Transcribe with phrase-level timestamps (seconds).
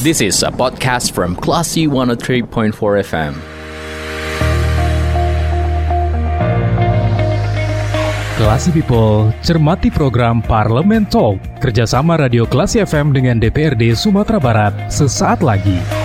[0.00, 2.72] This is a podcast from Classy 103.4
[3.04, 3.36] FM.
[8.40, 15.44] Klasi People, cermati program Parlemen Talk kerjasama Radio Klasi FM dengan DPRD Sumatera Barat sesaat
[15.44, 15.99] lagi.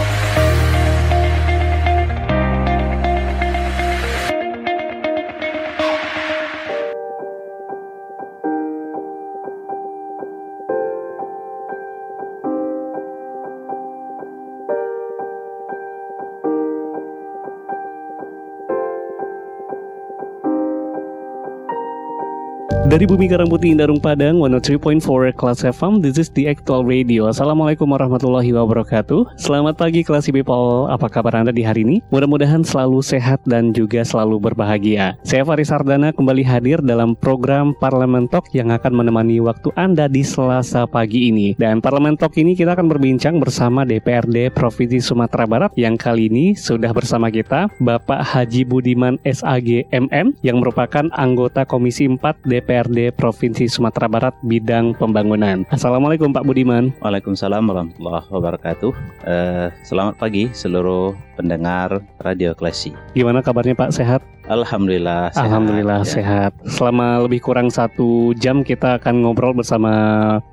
[22.96, 27.28] Dari Bumi Karang Putih Indarung Padang 103.4 Kelas FM This is the actual radio.
[27.28, 29.36] Assalamualaikum warahmatullahi wabarakatuh.
[29.36, 30.88] Selamat pagi kelas people.
[30.88, 32.00] Apa kabar anda di hari ini?
[32.08, 35.20] Mudah-mudahan selalu sehat dan juga selalu berbahagia.
[35.28, 40.24] Saya Faris Sardana kembali hadir dalam program Parlemen Talk Yang akan menemani waktu anda di
[40.24, 41.52] selasa pagi ini.
[41.60, 46.56] Dan Parlemen Talk ini kita akan berbincang bersama DPRD Provinsi Sumatera Barat Yang kali ini
[46.56, 53.18] sudah bersama kita Bapak Haji Budiman SAG MM Yang merupakan anggota Komisi 4 DPRD DPRD
[53.18, 55.66] Provinsi Sumatera Barat bidang pembangunan.
[55.74, 56.94] Assalamualaikum Pak Budiman.
[57.02, 58.92] Waalaikumsalam warahmatullahi wabarakatuh.
[59.26, 62.94] Uh, selamat pagi seluruh pendengar Radio Klasi.
[63.18, 63.90] Gimana kabarnya Pak?
[63.90, 64.22] Sehat?
[64.46, 65.46] Alhamdulillah sehat.
[65.50, 66.12] Alhamdulillah ya.
[66.22, 66.52] sehat.
[66.70, 69.94] Selama lebih kurang satu jam kita akan ngobrol bersama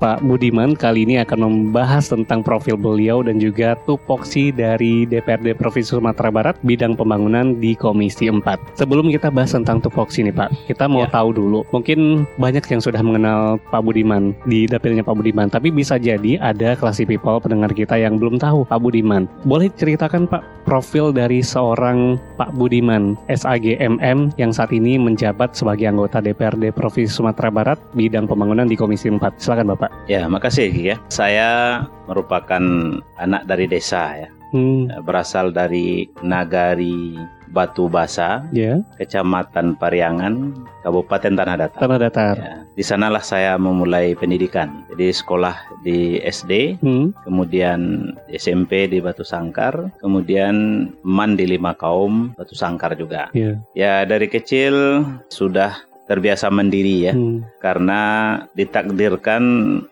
[0.01, 0.73] Pak Budiman.
[0.73, 6.57] Kali ini akan membahas tentang profil beliau dan juga tupoksi dari DPRD Provinsi Sumatera Barat
[6.65, 8.81] bidang pembangunan di Komisi 4.
[8.81, 11.13] Sebelum kita bahas tentang tupoksi nih Pak, kita mau ya.
[11.13, 11.61] tahu dulu.
[11.77, 16.73] Mungkin banyak yang sudah mengenal Pak Budiman di dapilnya Pak Budiman, tapi bisa jadi ada
[16.79, 19.29] klasi people pendengar kita yang belum tahu Pak Budiman.
[19.45, 23.19] Boleh ceritakan Pak profil dari seorang Pak Budiman
[23.83, 29.11] SAGMM yang saat ini menjabat sebagai anggota DPRD Provinsi Sumatera Barat bidang pembangunan di Komisi
[29.11, 29.43] 4.
[29.43, 29.91] Silakan Bapak.
[30.07, 30.97] Ya, makasih ya.
[31.11, 32.63] Saya merupakan
[33.19, 34.31] anak dari desa ya.
[34.53, 34.93] Hmm.
[35.03, 37.17] Berasal dari Nagari
[37.53, 38.81] Batu Basa, yeah.
[38.97, 41.81] Kecamatan Pariangan, Kabupaten Tanah Datar.
[41.85, 42.37] Tanah Datar.
[42.41, 44.89] Ya, di sanalah saya memulai pendidikan.
[44.89, 47.29] Jadi sekolah di SD, hmm.
[47.29, 53.29] kemudian SMP di Batu Sangkar, kemudian MAN di Lima Kaum, Batu Sangkar juga.
[53.37, 53.61] Yeah.
[53.77, 55.77] Ya dari kecil sudah
[56.09, 57.61] terbiasa mandiri ya, hmm.
[57.61, 58.01] karena
[58.57, 59.45] ditakdirkan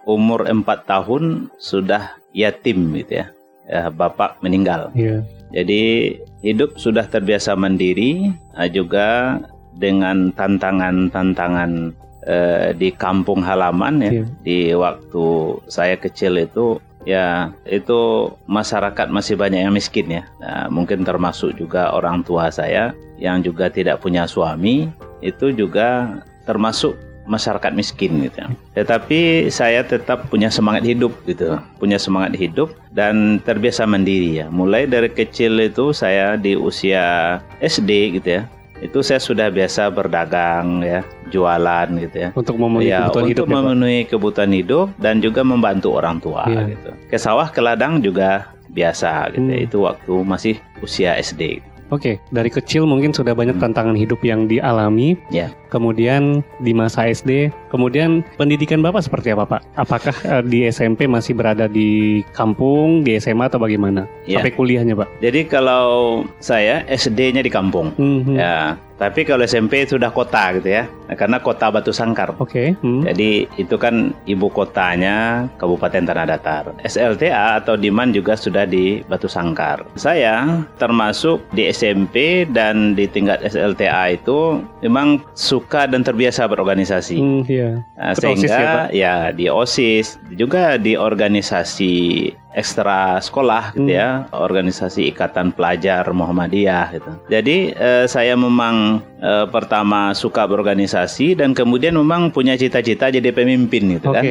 [0.09, 3.27] umur empat tahun sudah yatim gitu ya,
[3.71, 4.91] ya bapak meninggal.
[4.99, 5.23] Yeah.
[5.55, 9.39] Jadi hidup sudah terbiasa mandiri, ah, juga
[9.79, 11.95] dengan tantangan-tantangan
[12.27, 14.11] eh, di kampung halaman ya.
[14.11, 14.29] Yeah.
[14.43, 15.27] Di waktu
[15.71, 20.23] saya kecil itu ya itu masyarakat masih banyak yang miskin ya.
[20.43, 26.97] Nah, mungkin termasuk juga orang tua saya yang juga tidak punya suami itu juga termasuk
[27.29, 28.43] masyarakat miskin gitu.
[28.75, 34.47] Tetapi saya tetap punya semangat hidup gitu, punya semangat hidup dan terbiasa mandiri ya.
[34.49, 38.43] Mulai dari kecil itu saya di usia SD gitu ya.
[38.81, 42.29] Itu saya sudah biasa berdagang ya, jualan gitu ya.
[42.33, 43.45] Untuk memenuhi ya, kebutuhan untuk hidup.
[43.45, 46.65] Untuk memenuhi ya, kebutuhan hidup dan juga membantu orang tua yeah.
[46.65, 46.91] gitu.
[47.13, 49.45] Ke sawah ke ladang juga biasa gitu ya.
[49.45, 49.53] hmm.
[49.53, 49.67] ya.
[49.69, 51.61] Itu waktu masih usia SD.
[51.91, 53.65] Oke, okay, dari kecil mungkin sudah banyak hmm.
[53.67, 55.19] tantangan hidup yang dialami.
[55.35, 55.51] Ya.
[55.75, 59.63] Kemudian di masa SD, kemudian pendidikan Bapak seperti apa, Pak?
[59.75, 64.07] Apakah uh, di SMP masih berada di kampung, di SMA atau bagaimana?
[64.23, 64.39] Ya.
[64.39, 65.19] Sampai kuliahnya, Pak?
[65.19, 67.91] Jadi kalau saya SD-nya di kampung.
[67.99, 68.39] Hmm.
[68.39, 72.37] Ya, tapi kalau SMP sudah kota gitu ya, nah, karena kota Batu Sangkar.
[72.37, 72.53] Oke.
[72.53, 72.69] Okay.
[72.85, 73.01] Hmm.
[73.09, 76.77] Jadi itu kan ibu kotanya Kabupaten Tanah Datar.
[76.85, 79.89] SLTA atau Diman juga sudah di Batu Sangkar.
[79.97, 87.17] Saya termasuk di SMP dan di tingkat SLTA itu memang suka dan terbiasa berorganisasi.
[87.17, 87.81] Hmm, iya.
[87.97, 93.99] Nah, sehingga ya, ya di OSIS juga di organisasi ekstra sekolah gitu hmm.
[93.99, 97.11] ya, organisasi Ikatan Pelajar Muhammadiyah gitu.
[97.31, 104.01] Jadi eh, saya memang eh, pertama suka berorganisasi dan kemudian memang punya cita-cita jadi pemimpin
[104.01, 104.17] gitu okay.
[104.17, 104.25] kan.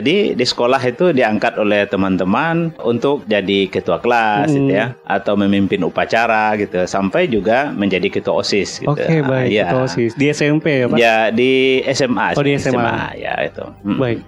[0.00, 4.56] Jadi di sekolah itu diangkat oleh teman-teman untuk jadi ketua kelas hmm.
[4.56, 8.94] gitu ya atau memimpin upacara gitu sampai juga menjadi ketua OSIS gitu.
[8.94, 9.48] Oke, okay, baik.
[9.50, 9.68] Ya.
[9.68, 10.96] Ketua OSIS di SMP ya, Pak?
[10.96, 12.26] Ya, di SMA.
[12.38, 12.72] Oh, di SMA.
[12.78, 13.64] SMA ya itu.
[13.84, 13.98] Hmm.
[13.98, 14.18] Baik.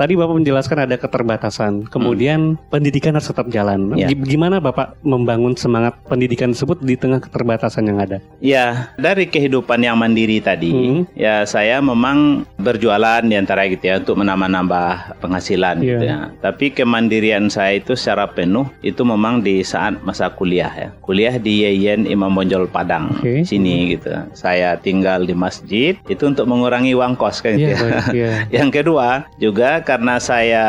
[0.00, 1.72] Tadi Bapak menjelaskan ada keterbatasan.
[1.90, 3.96] Kemudian hmm pendidikan harus tetap jalan.
[3.96, 4.12] Ya.
[4.12, 8.22] Gimana Bapak membangun semangat pendidikan tersebut di tengah keterbatasan yang ada?
[8.44, 9.47] Ya, dari kehidupan
[9.78, 11.16] yang mandiri tadi, hmm.
[11.16, 15.88] ya saya memang berjualan di antara gitu ya untuk menambah-nambah penghasilan yeah.
[15.88, 16.18] gitu ya.
[16.44, 20.88] Tapi kemandirian saya itu secara penuh itu memang di saat masa kuliah ya.
[21.02, 23.46] Kuliah di Yeyen Imam Bonjol Padang okay.
[23.46, 24.12] sini gitu.
[24.34, 28.02] Saya tinggal di masjid itu untuk mengurangi uang kos kan gitu yeah, ya.
[28.12, 28.36] Yeah.
[28.62, 30.66] yang kedua juga karena saya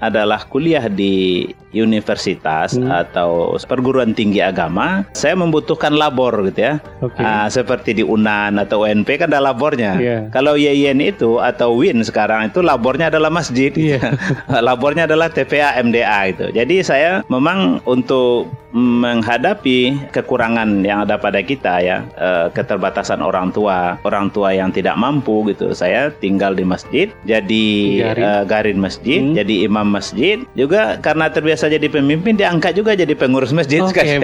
[0.00, 1.46] adalah kuliah di
[1.76, 2.88] universitas hmm.
[2.88, 6.74] atau perguruan tinggi agama, saya membutuhkan labor gitu ya.
[7.04, 7.20] Okay.
[7.22, 10.00] Uh, seperti di UNAN atau UNP kan ada labornya.
[10.00, 10.20] Yeah.
[10.32, 13.70] Kalau YIN itu atau WIN sekarang itu labornya adalah masjid.
[13.76, 14.16] Yeah.
[14.68, 16.46] labornya adalah TPA MDA itu.
[16.56, 23.96] Jadi saya memang untuk menghadapi kekurangan yang ada pada kita ya uh, keterbatasan orang tua
[24.04, 27.64] orang tua yang tidak mampu gitu saya tinggal di masjid jadi
[28.04, 29.32] garin, uh, garin masjid hmm.
[29.32, 34.20] jadi imam masjid juga karena terbiasa jadi pemimpin diangkat juga jadi pengurus masjid okay,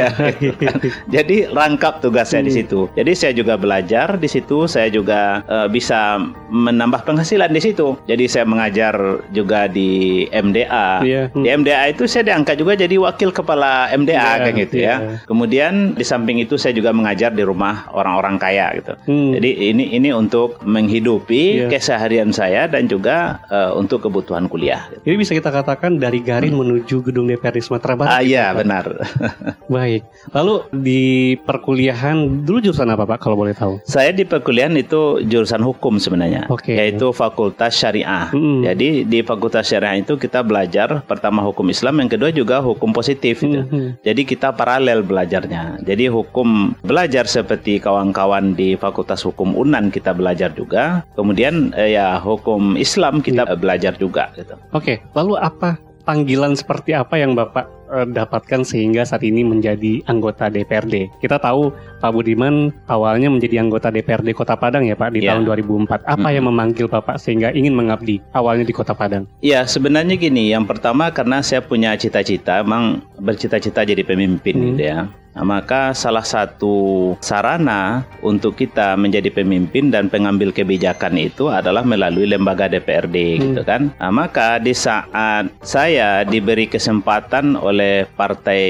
[1.17, 2.49] jadi rangkap tugasnya hmm.
[2.49, 3.82] di situ jadi saya juga belajar
[4.21, 6.21] di situ saya juga uh, bisa
[6.53, 11.27] menambah penghasilan di situ jadi saya mengajar juga di MDA yeah.
[11.33, 11.43] hmm.
[11.43, 14.99] di MDA itu saya diangkat juga jadi wakil kepala MDA yeah kayak gitu yeah.
[14.99, 15.03] ya.
[15.03, 15.17] Iya.
[15.27, 18.93] Kemudian di samping itu saya juga mengajar di rumah orang-orang kaya gitu.
[19.09, 19.33] Hmm.
[19.39, 21.71] Jadi ini ini untuk menghidupi yeah.
[21.71, 24.87] keseharian saya dan juga uh, untuk kebutuhan kuliah.
[24.93, 25.03] Gitu.
[25.13, 26.61] Jadi bisa kita katakan dari Garin hmm.
[26.61, 28.13] menuju gedung DPRD Sumatera Barat.
[28.13, 28.85] Ah iya benar.
[29.73, 30.05] Baik.
[30.35, 31.03] Lalu di
[31.41, 33.72] perkuliahan dulu jurusan apa Pak kalau boleh tahu?
[33.87, 36.51] Saya di perkuliahan itu jurusan hukum sebenarnya.
[36.51, 36.77] Okay.
[36.77, 38.29] Yaitu Fakultas Syariah.
[38.33, 38.67] Hmm.
[38.67, 43.41] Jadi di Fakultas Syariah itu kita belajar pertama hukum Islam, yang kedua juga hukum positif.
[43.41, 43.65] Gitu.
[43.69, 43.97] Hmm.
[44.03, 45.85] Jadi kita paralel belajarnya.
[45.85, 51.07] Jadi hukum belajar seperti kawan-kawan di Fakultas Hukum Unan kita belajar juga.
[51.15, 53.57] Kemudian eh, ya hukum Islam kita ya.
[53.57, 54.57] belajar juga gitu.
[54.75, 60.51] Oke, lalu apa panggilan seperti apa yang Bapak uh, dapatkan sehingga saat ini menjadi anggota
[60.51, 61.09] DPRD?
[61.23, 61.71] Kita tahu
[62.03, 65.35] Pak Budiman awalnya menjadi anggota DPRD Kota Padang ya Pak di ya.
[65.35, 66.05] tahun 2004.
[66.05, 66.35] Apa hmm.
[66.35, 69.25] yang memanggil Bapak sehingga ingin mengabdi awalnya di Kota Padang?
[69.41, 74.67] Ya sebenarnya gini, yang pertama karena saya punya cita-cita, emang bercita-cita jadi pemimpin hmm.
[74.75, 75.07] gitu ya.
[75.33, 82.29] Nah, maka salah satu sarana untuk kita menjadi pemimpin dan pengambil kebijakan itu adalah melalui
[82.29, 83.43] lembaga DPRD hmm.
[83.49, 83.89] gitu kan.
[83.97, 88.63] Nah, maka di saat saya diberi kesempatan oleh Partai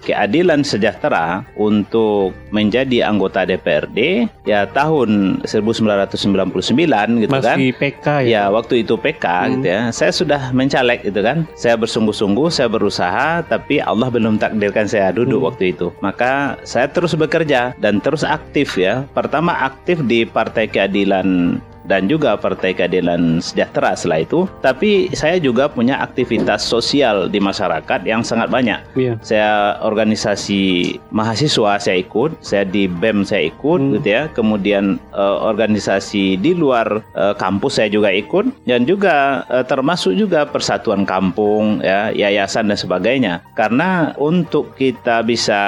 [0.00, 7.56] Keadilan Sejahtera untuk menjadi anggota DPRD ya tahun 1999 gitu Masih kan.
[7.60, 8.34] Masih PK ya.
[8.36, 9.48] Ya, waktu itu PK hmm.
[9.60, 9.80] gitu ya.
[9.92, 11.44] Saya sudah mencalek gitu kan.
[11.52, 15.48] Saya bersungguh-sungguh, saya berusaha tapi Allah belum takdirkan saya duduk hmm.
[15.52, 19.02] waktu itu maka saya terus bekerja dan terus aktif ya.
[19.10, 24.40] Pertama aktif di Partai Keadilan dan juga Partai Keadilan Sejahtera setelah itu.
[24.60, 28.82] Tapi saya juga punya aktivitas sosial di masyarakat yang sangat banyak.
[28.98, 29.16] Yeah.
[29.22, 33.92] Saya organisasi mahasiswa saya ikut, saya di BEM saya ikut hmm.
[33.98, 34.22] gitu ya.
[34.34, 40.44] Kemudian uh, organisasi di luar uh, kampus saya juga ikut dan juga uh, termasuk juga
[40.46, 43.34] persatuan kampung ya, yayasan dan sebagainya.
[43.54, 45.58] Karena untuk kita bisa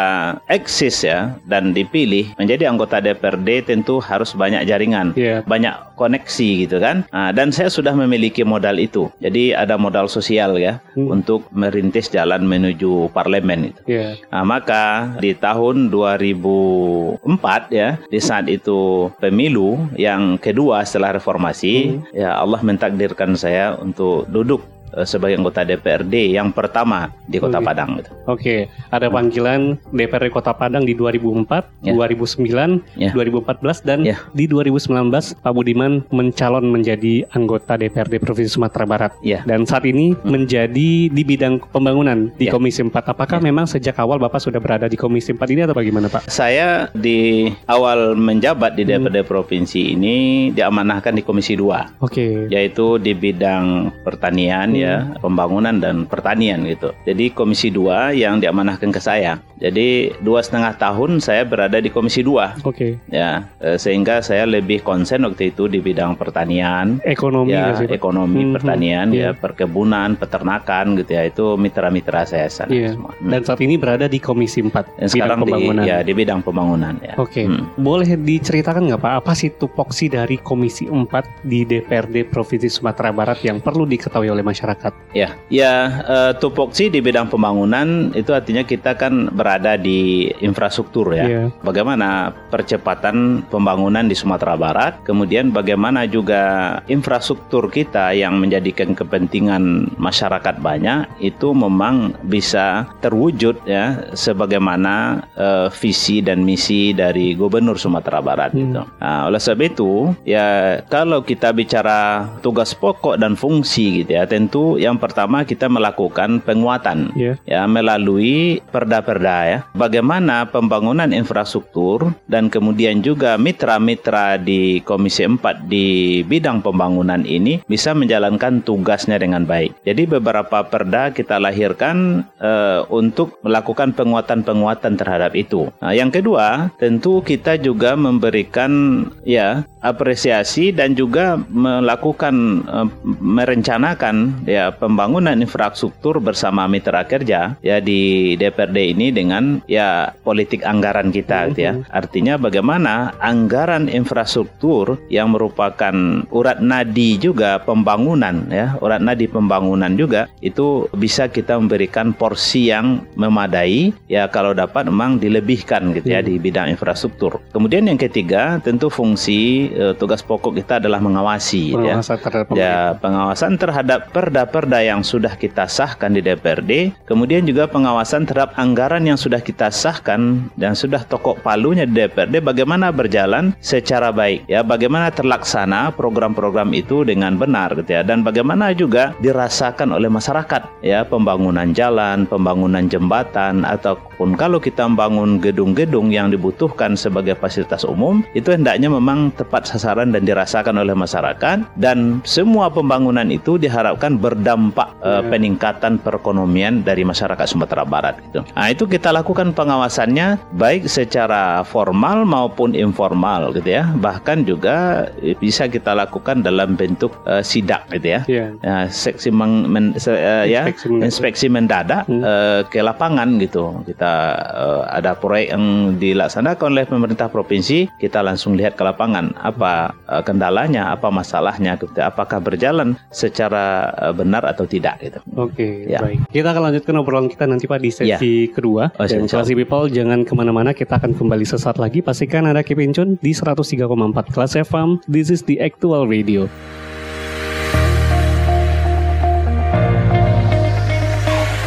[0.51, 5.41] eksis ya dan dipilih menjadi anggota DPRD tentu harus banyak jaringan, yeah.
[5.47, 7.03] banyak koneksi gitu kan.
[7.11, 9.11] Nah, dan saya sudah memiliki modal itu.
[9.19, 11.11] Jadi ada modal sosial ya hmm.
[11.11, 13.81] untuk merintis jalan menuju parlemen itu.
[13.91, 14.15] Yeah.
[14.31, 17.27] Nah, maka di tahun 2004
[17.75, 22.15] ya, di saat itu pemilu yang kedua setelah reformasi, hmm.
[22.15, 28.11] ya Allah mentakdirkan saya untuk duduk sebagai anggota DPRD yang pertama di Kota Padang gitu.
[28.29, 31.93] Oke, ada panggilan DPRD Kota Padang di 2004, ya.
[31.93, 33.11] 2009, ya.
[33.13, 34.17] 2014 dan ya.
[34.33, 35.13] di 2019
[35.45, 39.13] Pak Budiman mencalon menjadi anggota DPRD Provinsi Sumatera Barat.
[39.21, 39.45] Ya.
[39.45, 40.25] Dan saat ini hmm.
[40.25, 42.53] menjadi di bidang pembangunan di ya.
[42.55, 42.93] Komisi 4.
[43.13, 43.45] Apakah ya.
[43.45, 46.31] memang sejak awal Bapak sudah berada di Komisi 4 ini atau bagaimana Pak?
[46.31, 49.31] Saya di awal menjabat di DPRD hmm.
[49.31, 50.17] Provinsi ini
[50.55, 52.01] diamanahkan di Komisi 2.
[52.05, 52.49] Oke.
[52.49, 56.95] Yaitu di bidang pertanian ya pembangunan dan pertanian gitu.
[57.07, 59.41] Jadi komisi 2 yang diamanahkan ke saya.
[59.59, 62.63] Jadi dua setengah tahun saya berada di komisi 2.
[62.63, 62.63] Oke.
[62.63, 62.93] Okay.
[63.11, 68.55] Ya eh, sehingga saya lebih konsen waktu itu di bidang pertanian, ekonomi, ya, ekonomi hmm,
[68.55, 69.33] pertanian, hmm, ya yeah.
[69.35, 72.95] perkebunan, peternakan gitu ya itu mitra-mitra saya sana yeah.
[72.95, 73.13] semua.
[73.19, 73.31] Hmm.
[73.35, 75.83] Dan saat ini berada di komisi 4 dan sekarang pembangunan.
[75.83, 77.19] Di, ya di bidang pembangunan ya.
[77.19, 77.43] Oke.
[77.43, 77.45] Okay.
[77.51, 77.67] Hmm.
[77.75, 83.43] Boleh diceritakan nggak Pak apa sih tupoksi dari komisi 4 di DPRD Provinsi Sumatera Barat
[83.43, 84.68] yang perlu diketahui oleh masyarakat?
[84.69, 84.93] Masyarakat.
[85.17, 85.73] Ya, ya
[86.05, 91.25] uh, tupoksi di bidang pembangunan itu artinya kita kan berada di infrastruktur ya.
[91.25, 91.47] Yeah.
[91.65, 100.61] Bagaimana percepatan pembangunan di Sumatera Barat, kemudian bagaimana juga infrastruktur kita yang menjadikan kepentingan masyarakat
[100.61, 108.53] banyak itu memang bisa terwujud ya sebagaimana uh, visi dan misi dari Gubernur Sumatera Barat
[108.53, 108.61] hmm.
[108.61, 108.83] gitu.
[109.01, 109.93] Nah, oleh sebab itu
[110.29, 115.71] ya kalau kita bicara tugas pokok dan fungsi gitu ya tentu tentu yang pertama kita
[115.71, 117.39] melakukan penguatan yeah.
[117.47, 119.59] ya melalui perda-perda ya.
[119.79, 127.95] Bagaimana pembangunan infrastruktur dan kemudian juga mitra-mitra di Komisi 4 di bidang pembangunan ini bisa
[127.95, 129.79] menjalankan tugasnya dengan baik.
[129.87, 135.71] Jadi beberapa perda kita lahirkan uh, untuk melakukan penguatan-penguatan terhadap itu.
[135.79, 142.89] Nah, yang kedua, tentu kita juga memberikan ya apresiasi dan juga melakukan uh,
[143.23, 151.13] merencanakan ya pembangunan infrastruktur bersama mitra kerja ya di DPRD ini dengan ya politik anggaran
[151.13, 151.73] kita gitu ya.
[151.77, 151.93] Mm-hmm.
[151.93, 160.33] Artinya bagaimana anggaran infrastruktur yang merupakan urat nadi juga pembangunan ya, urat nadi pembangunan juga
[160.41, 166.27] itu bisa kita memberikan porsi yang memadai ya kalau dapat memang dilebihkan gitu ya mm.
[166.27, 167.43] di bidang infrastruktur.
[167.53, 171.99] Kemudian yang ketiga tentu fungsi uh, tugas pokok kita adalah mengawasi ya.
[171.99, 172.23] pengawasan ya.
[172.25, 174.01] terhadap ya pengawasan terhadap
[174.39, 179.67] perda-perda yang sudah kita sahkan di DPRD, kemudian juga pengawasan terhadap anggaran yang sudah kita
[179.67, 186.71] sahkan dan sudah tokok palunya di DPRD bagaimana berjalan secara baik ya, bagaimana terlaksana program-program
[186.71, 188.07] itu dengan benar gitu ya?
[188.07, 191.03] Dan bagaimana juga dirasakan oleh masyarakat ya?
[191.03, 198.55] Pembangunan jalan, pembangunan jembatan ataupun kalau kita membangun gedung-gedung yang dibutuhkan sebagai fasilitas umum itu
[198.55, 205.25] hendaknya memang tepat sasaran dan dirasakan oleh masyarakat dan semua pembangunan itu diharapkan berdampak uh,
[205.33, 208.45] peningkatan perekonomian dari masyarakat Sumatera Barat gitu.
[208.53, 213.89] Nah, itu kita lakukan pengawasannya baik secara formal maupun informal gitu ya.
[213.97, 215.09] Bahkan juga
[215.41, 218.21] bisa kita lakukan dalam bentuk uh, sidak gitu ya.
[218.29, 218.49] Yeah.
[218.61, 220.69] Uh, seksi meng, men, se, uh, ya
[221.01, 222.21] inspeksi mendadak hmm.
[222.21, 223.81] uh, ke lapangan gitu.
[223.89, 224.13] Kita
[224.53, 230.21] uh, ada proyek yang dilaksanakan oleh pemerintah provinsi, kita langsung lihat ke lapangan apa uh,
[230.21, 231.97] kendalanya, apa masalahnya, gitu.
[232.05, 235.21] apakah berjalan secara uh, benar atau tidak gitu.
[235.35, 236.01] Oke, okay, ya.
[236.03, 236.19] baik.
[236.29, 238.53] Kita akan lanjutkan obrolan kita nanti Pak di sesi ya.
[238.53, 238.93] kedua.
[238.97, 242.01] Oh, Dan Classy People jangan ke mana-mana, kita akan kembali sesaat lagi.
[242.01, 245.03] Pastikan ada Keep In Tune di 103,4 Kelas FM.
[245.09, 246.49] This is the actual radio.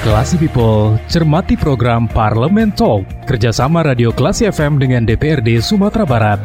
[0.02, 6.42] Klasi People, cermati program Parlemen Talk, kerjasama Radio Klasi FM dengan DPRD Sumatera Barat.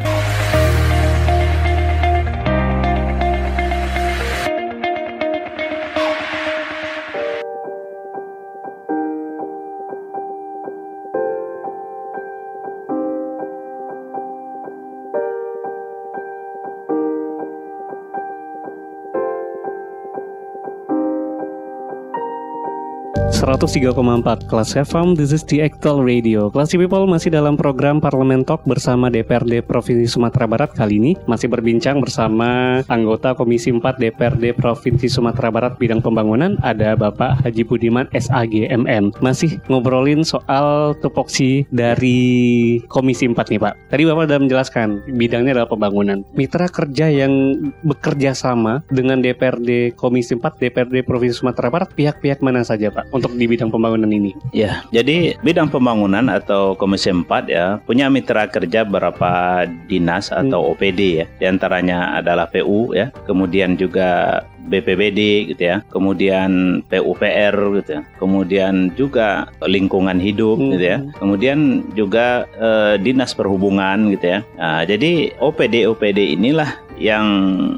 [23.37, 26.49] 103,4 Kelas FM, this is the actual radio.
[26.49, 31.45] Kelas People masih dalam program Parlemen Talk bersama DPRD Provinsi Sumatera Barat kali ini masih
[31.45, 38.09] berbincang bersama anggota Komisi 4 DPRD Provinsi Sumatera Barat bidang pembangunan ada Bapak Haji Budiman
[38.09, 39.13] SAG MN.
[39.21, 43.73] Masih ngobrolin soal tupoksi dari Komisi 4 nih Pak.
[43.93, 46.25] Tadi Bapak sudah menjelaskan bidangnya adalah pembangunan.
[46.33, 47.53] Mitra kerja yang
[47.85, 53.26] bekerja sama dengan DPRD Komisi 4 DPRD Provinsi Sumatera Barat pihak-pihak mana saja Pak untuk
[53.27, 54.31] untuk di bidang pembangunan ini?
[54.55, 60.71] Ya, jadi bidang pembangunan atau Komisi 4 ya punya mitra kerja beberapa dinas atau hmm.
[60.71, 61.25] OPD ya.
[61.43, 68.91] Di antaranya adalah PU ya, kemudian juga BPBD gitu ya, kemudian PUPR gitu ya, kemudian
[68.95, 70.71] juga lingkungan hidup hmm.
[70.75, 74.39] gitu ya, kemudian juga eh, dinas perhubungan gitu ya.
[74.59, 77.25] Nah, jadi OPD OPD inilah yang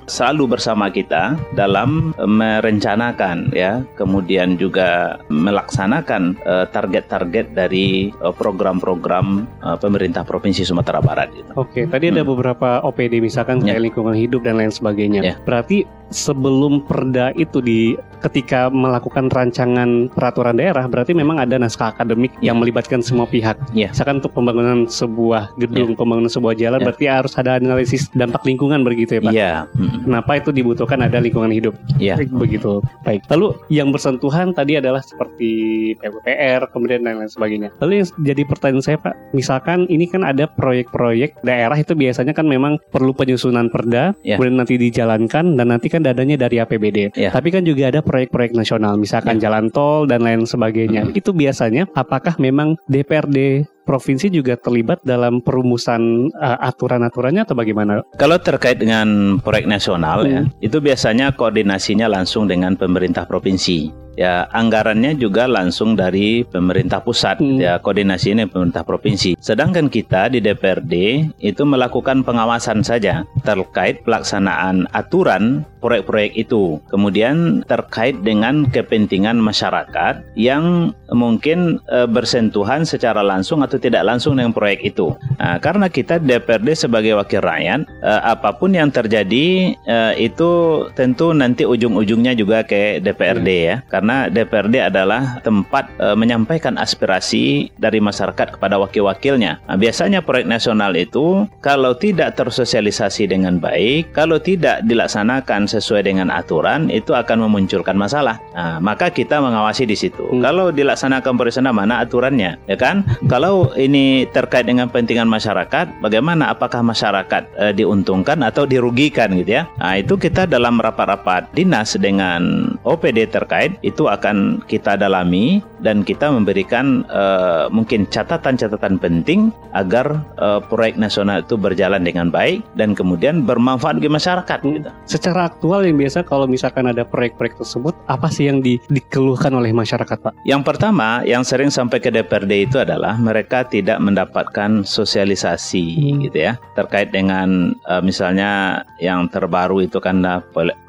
[0.08, 9.46] selalu bersama kita dalam merencanakan ya, kemudian juga melaksanakan eh, target-target uh, dari uh, program-program
[9.62, 11.30] uh, pemerintah provinsi Sumatera Barat.
[11.36, 11.52] Gitu.
[11.60, 12.14] Oke, tadi hmm.
[12.16, 13.78] ada beberapa OPD misalkan ya.
[13.78, 15.22] lingkungan hidup dan lain sebagainya.
[15.22, 15.36] Ya.
[15.44, 22.36] Berarti sebelum perda itu di ketika melakukan rancangan peraturan daerah berarti memang ada naskah akademik
[22.38, 22.52] yeah.
[22.52, 23.56] yang melibatkan semua pihak.
[23.72, 23.94] Yeah.
[23.96, 26.00] Misalkan untuk pembangunan sebuah gedung, yeah.
[26.00, 26.86] pembangunan sebuah jalan yeah.
[26.90, 29.32] berarti harus ada analisis dampak lingkungan begitu ya, Pak.
[29.34, 29.42] Iya.
[29.42, 29.58] Yeah.
[30.06, 31.74] Kenapa itu dibutuhkan ada lingkungan hidup?
[31.98, 32.20] Iya.
[32.20, 32.30] Yeah.
[32.30, 32.84] Begitu.
[33.02, 33.26] Baik.
[33.34, 35.50] Lalu yang bersentuhan tadi adalah seperti
[35.98, 37.70] PUPR, kemudian dan lain sebagainya.
[37.82, 42.46] Lalu yang jadi pertanyaan saya, Pak, misalkan ini kan ada proyek-proyek daerah itu biasanya kan
[42.46, 44.38] memang perlu penyusunan perda, yeah.
[44.38, 47.14] kemudian nanti dijalankan dan nanti kan dadanya dari APBD.
[47.16, 47.34] Yeah.
[47.34, 49.50] Tapi kan juga ada proyek-proyek nasional, misalkan yeah.
[49.50, 51.06] jalan tol dan lain sebagainya.
[51.06, 51.20] Mm -hmm.
[51.20, 58.02] Itu biasanya apakah memang DPRD provinsi juga terlibat dalam perumusan uh, aturan-aturannya atau bagaimana?
[58.18, 60.60] Kalau terkait dengan proyek nasional ya, hmm.
[60.60, 67.42] ya, itu biasanya koordinasinya langsung dengan pemerintah provinsi ya anggarannya juga langsung dari pemerintah pusat
[67.44, 67.60] hmm.
[67.60, 69.38] ya koordinasi ini pemerintah provinsi.
[69.38, 70.96] Sedangkan kita di DPRD
[71.44, 76.78] itu melakukan pengawasan saja terkait pelaksanaan aturan proyek-proyek itu.
[76.92, 84.52] Kemudian terkait dengan kepentingan masyarakat yang mungkin e, bersentuhan secara langsung atau tidak langsung dengan
[84.52, 85.16] proyek itu.
[85.40, 90.52] Nah, karena kita DPRD sebagai wakil rakyat, e, apa pun yang terjadi e, itu
[90.94, 93.76] tentu nanti ujung-ujungnya juga ke DPRD ya.
[93.88, 99.62] Karena karena DPRD adalah tempat e, menyampaikan aspirasi dari masyarakat kepada wakil-wakilnya.
[99.70, 106.34] Nah, biasanya proyek nasional itu kalau tidak tersosialisasi dengan baik, kalau tidak dilaksanakan sesuai dengan
[106.34, 108.42] aturan, itu akan memunculkan masalah.
[108.58, 110.26] Nah, maka kita mengawasi di situ.
[110.26, 110.42] Hmm.
[110.42, 113.06] Kalau dilaksanakan proyek mana aturannya, ya kan?
[113.30, 116.50] Kalau ini terkait dengan pentingan masyarakat, bagaimana?
[116.50, 119.70] Apakah masyarakat e, diuntungkan atau dirugikan gitu ya?
[119.78, 126.30] Nah, itu kita dalam rapat-rapat dinas dengan OPD terkait itu akan kita dalami dan kita
[126.30, 133.44] memberikan uh, mungkin catatan-catatan penting agar uh, proyek nasional itu berjalan dengan baik dan kemudian
[133.44, 134.60] bermanfaat bagi masyarakat.
[134.62, 134.90] Gitu.
[135.10, 139.74] Secara aktual yang biasa kalau misalkan ada proyek-proyek tersebut, apa sih yang di, dikeluhkan oleh
[139.74, 140.34] masyarakat, Pak?
[140.46, 146.18] Yang pertama, yang sering sampai ke DPRD itu adalah mereka tidak mendapatkan sosialisasi, hmm.
[146.30, 150.20] gitu ya, terkait dengan uh, misalnya yang terbaru itu kan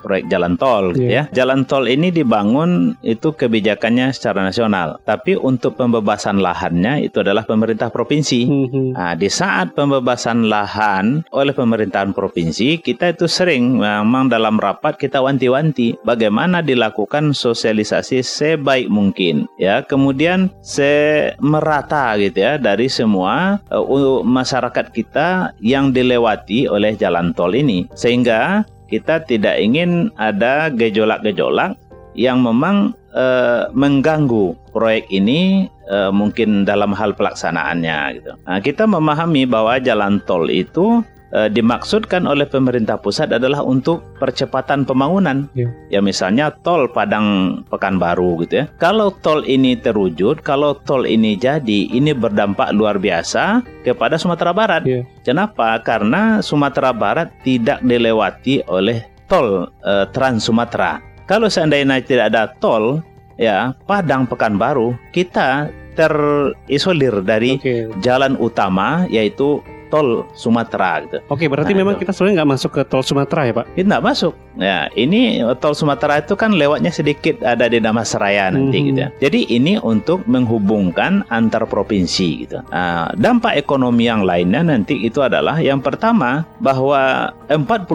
[0.00, 0.97] proyek jalan tol, yeah.
[0.97, 1.23] gitu iya.
[1.28, 1.45] ya.
[1.45, 4.99] Jalan tol ini dibangun itu kebijakannya secara nasional.
[5.04, 8.40] Tapi untuk pembebasan lahannya itu adalah pemerintah provinsi.
[8.49, 8.87] Mm-hmm.
[8.97, 15.21] Nah, di saat pembebasan lahan oleh pemerintahan provinsi, kita itu sering memang dalam rapat kita
[15.21, 19.47] wanti-wanti bagaimana dilakukan sosialisasi sebaik mungkin.
[19.61, 27.52] Ya, kemudian semerata gitu ya dari semua uh, masyarakat kita yang dilewati oleh jalan tol
[27.52, 27.87] ini.
[27.92, 31.78] Sehingga kita tidak ingin ada gejolak-gejolak
[32.18, 38.32] yang memang uh, mengganggu proyek ini uh, mungkin dalam hal pelaksanaannya gitu.
[38.44, 44.87] Nah, kita memahami bahwa jalan tol itu uh, dimaksudkan oleh pemerintah pusat adalah untuk percepatan
[44.87, 45.51] pembangunan.
[45.55, 45.71] Yeah.
[45.89, 48.65] Ya misalnya tol Padang Pekanbaru gitu ya.
[48.79, 54.83] Kalau tol ini terwujud, kalau tol ini jadi, ini berdampak luar biasa kepada Sumatera Barat.
[54.87, 55.07] Yeah.
[55.27, 55.79] Kenapa?
[55.83, 60.99] Karena Sumatera Barat tidak dilewati oleh tol uh, Trans Sumatera.
[61.31, 62.99] Kalau seandainya tidak ada tol,
[63.39, 67.91] ya Padang Pekanbaru kita terisolir dari okay.
[68.03, 69.59] jalan utama yaitu
[69.90, 71.18] tol Sumatera gitu.
[71.29, 72.07] Oke, berarti nah, memang itu.
[72.07, 73.66] kita sebenarnya nggak masuk ke tol Sumatera ya Pak?
[73.76, 74.33] Tidak masuk.
[74.59, 78.87] Ya, ini tol Sumatera itu kan lewatnya sedikit ada di Seraya nanti hmm.
[78.92, 79.09] gitu ya.
[79.22, 82.59] Jadi ini untuk menghubungkan antar provinsi gitu.
[82.70, 87.87] Nah, dampak ekonomi yang lainnya nanti itu adalah yang pertama bahwa 40%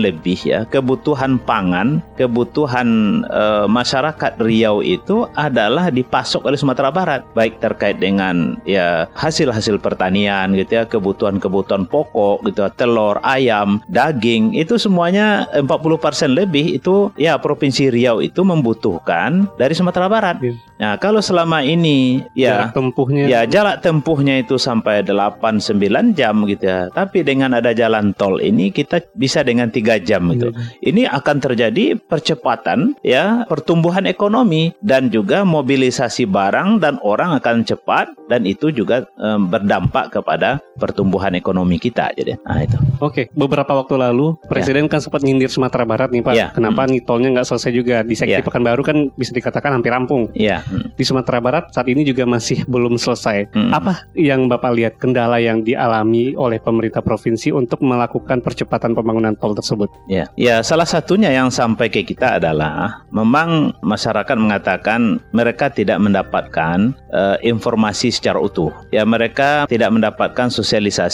[0.00, 7.62] lebih ya kebutuhan pangan, kebutuhan e, masyarakat Riau itu adalah dipasok oleh Sumatera Barat, baik
[7.62, 14.80] terkait dengan ya hasil-hasil pertanian gitu ya, kebutuhan kebutuhan-kebutuhan pokok gitu, telur, ayam, daging, itu
[14.80, 20.40] semuanya 40% lebih itu ya Provinsi Riau itu membutuhkan dari Sumatera Barat.
[20.40, 20.56] Yeah.
[20.80, 26.34] Nah, kalau selama ini ya jarak tempuhnya ya jarak tempuhnya itu sampai 8 9 jam
[26.48, 26.88] gitu ya.
[26.88, 30.56] Tapi dengan ada jalan tol ini kita bisa dengan tiga jam gitu.
[30.56, 30.88] Yeah.
[30.94, 38.16] Ini akan terjadi percepatan ya pertumbuhan ekonomi dan juga mobilisasi barang dan orang akan cepat
[38.32, 42.40] dan itu juga um, berdampak kepada pertumbuhan ekonomi kita jadi.
[42.44, 42.76] Nah, itu.
[43.00, 44.96] Oke, beberapa waktu lalu Presiden ya.
[44.96, 46.34] kan sempat nyindir Sumatera Barat nih Pak.
[46.36, 46.48] Ya.
[46.52, 46.90] Kenapa hmm.
[46.96, 48.46] nih tolnya nggak selesai juga di sektor ya.
[48.46, 50.32] Pekanbaru kan bisa dikatakan hampir rampung.
[50.32, 50.64] Iya
[51.00, 53.52] di Sumatera Barat saat ini juga masih belum selesai.
[53.56, 53.72] Hmm.
[53.72, 59.56] Apa yang Bapak lihat kendala yang dialami oleh pemerintah provinsi untuk melakukan percepatan pembangunan tol
[59.56, 59.88] tersebut?
[60.06, 66.92] Ya, ya salah satunya yang sampai ke kita adalah memang masyarakat mengatakan mereka tidak mendapatkan
[67.12, 68.72] uh, informasi secara utuh.
[68.92, 71.09] Ya, mereka tidak mendapatkan sosialisasi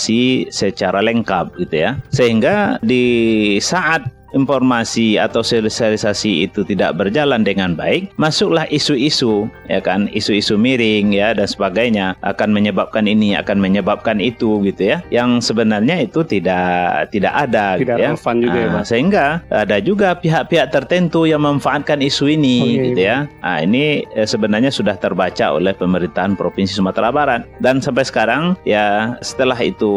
[0.52, 1.96] secara lengkap gitu ya.
[2.12, 10.10] Sehingga di saat informasi atau sosialisasi itu tidak berjalan dengan baik, masuklah isu-isu ya kan,
[10.10, 14.98] isu-isu miring ya dan sebagainya akan menyebabkan ini, akan menyebabkan itu gitu ya.
[15.12, 18.08] Yang sebenarnya itu tidak tidak ada tidak gitu ya.
[18.12, 22.82] Relevan juga ya, ah, Sehingga ada juga pihak-pihak tertentu yang memanfaatkan isu ini oh, iya,
[22.90, 23.16] gitu iya.
[23.26, 23.44] ya.
[23.44, 23.84] Nah, ini
[24.14, 29.92] eh, sebenarnya sudah terbaca oleh pemerintahan Provinsi Sumatera Barat dan sampai sekarang ya setelah itu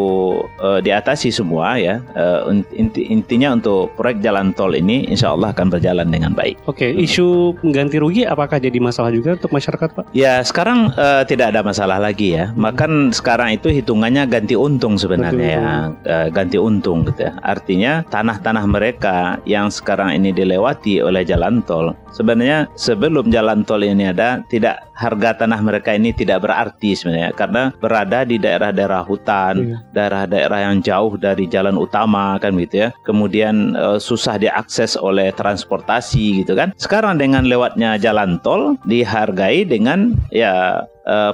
[0.61, 5.55] eh, diatasi semua ya eh, inti, intinya untuk proyek proyek jalan tol ini insya Allah
[5.55, 6.59] akan berjalan dengan baik.
[6.67, 10.05] Oke, okay, isu ganti rugi apakah jadi masalah juga untuk masyarakat Pak?
[10.11, 12.51] Ya sekarang uh, tidak ada masalah lagi ya.
[12.59, 15.67] Makan sekarang itu hitungannya ganti untung sebenarnya ya,
[16.03, 17.33] uh, ganti untung gitu ya.
[17.39, 24.09] Artinya tanah-tanah mereka yang sekarang ini dilewati oleh jalan tol sebenarnya sebelum jalan tol ini
[24.09, 29.77] ada tidak harga tanah mereka ini tidak berarti sebenarnya karena berada di daerah-daerah hutan, iya.
[29.95, 32.89] daerah-daerah yang jauh dari jalan utama kan gitu ya.
[33.07, 36.73] Kemudian uh, susah diakses oleh transportasi gitu kan.
[36.81, 41.33] Sekarang dengan lewatnya jalan tol dihargai dengan ya uh,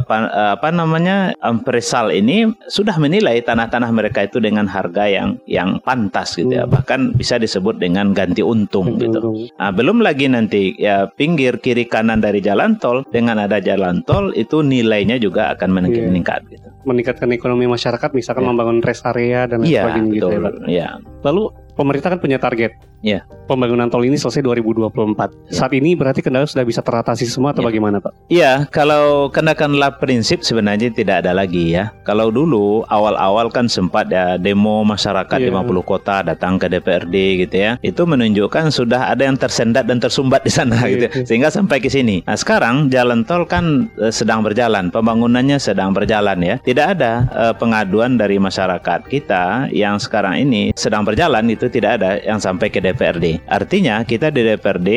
[0.56, 6.56] apa namanya Ampresal ini sudah menilai tanah-tanah mereka itu dengan harga yang yang pantas gitu
[6.56, 6.74] ya hmm.
[6.74, 9.52] bahkan bisa disebut dengan ganti untung gitu.
[9.60, 14.32] Nah, belum lagi nanti ya pinggir kiri kanan dari jalan tol dengan ada jalan tol
[14.34, 16.10] itu nilainya juga akan meningkat, yeah.
[16.10, 16.68] meningkat gitu.
[16.86, 18.50] Meningkatkan ekonomi masyarakat misalkan yeah.
[18.54, 20.92] membangun rest area dan lain yeah, sebagainya gitu ya, Yeah.
[21.26, 23.22] Lalu pemerintah kan punya target Ya.
[23.46, 24.90] Pembangunan tol ini selesai 2024.
[24.90, 25.54] Ya.
[25.54, 27.70] Saat ini berarti kendala sudah bisa teratasi semua atau ya.
[27.70, 28.12] bagaimana, Pak?
[28.34, 31.94] Iya, kalau kenakanlah prinsip sebenarnya tidak ada lagi ya.
[32.02, 35.54] Kalau dulu awal-awal kan sempat ya demo masyarakat ya.
[35.54, 37.72] 50 kota datang ke DPRD gitu ya.
[37.86, 40.90] Itu menunjukkan sudah ada yang tersendat dan tersumbat di sana ya.
[40.90, 41.08] gitu.
[41.30, 42.26] Sehingga sampai ke sini.
[42.26, 46.58] Nah, sekarang jalan tol kan uh, sedang berjalan, pembangunannya sedang berjalan ya.
[46.58, 52.22] Tidak ada uh, pengaduan dari masyarakat kita yang sekarang ini sedang berjalan itu tidak ada
[52.24, 53.42] yang sampai ke DPRD.
[53.50, 54.90] Artinya kita di DPRD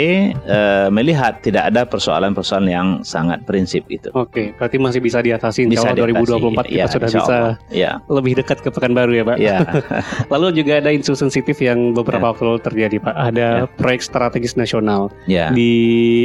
[0.48, 4.10] uh, melihat tidak ada persoalan-persoalan yang sangat prinsip itu.
[4.14, 7.38] Oke, berarti masih bisa diatasi insya Allah 2024 kita ya, sudah bisa
[7.72, 7.92] ya.
[8.10, 9.36] lebih dekat ke Pekanbaru ya Pak.
[9.38, 9.58] Ya.
[10.32, 12.30] lalu juga ada isu sensitif yang beberapa ya.
[12.34, 13.14] waktu terjadi Pak.
[13.14, 13.70] Ada ya.
[13.78, 15.50] proyek strategis nasional ya.
[15.52, 15.72] di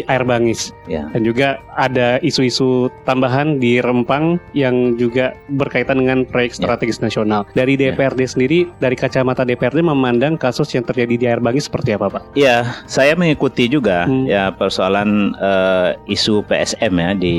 [0.08, 0.74] Air Bangis.
[0.90, 1.08] Ya.
[1.14, 6.68] Dan juga ada isu-isu tambahan di Rempang yang juga berkaitan dengan proyek ya.
[6.68, 7.10] strategis ya.
[7.10, 7.42] nasional.
[7.54, 8.30] Dari DPRD ya.
[8.30, 12.36] sendiri, dari kacamata DPRD memandang kasus yang terjadi di Air Bangis seperti apa Pak?
[12.38, 14.26] Ya, saya mengikuti juga hmm.
[14.30, 17.36] ya persoalan uh, isu PSM ya di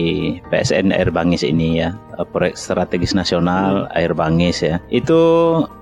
[0.48, 3.98] PSN Air Bangis ini ya uh, proyek strategis nasional hmm.
[3.98, 4.78] Air Bangis ya.
[4.88, 5.20] Itu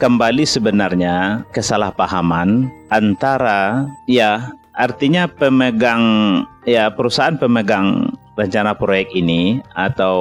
[0.01, 6.05] kembali sebenarnya kesalahpahaman antara ya artinya pemegang
[6.65, 10.17] ya perusahaan pemegang rencana proyek ini atau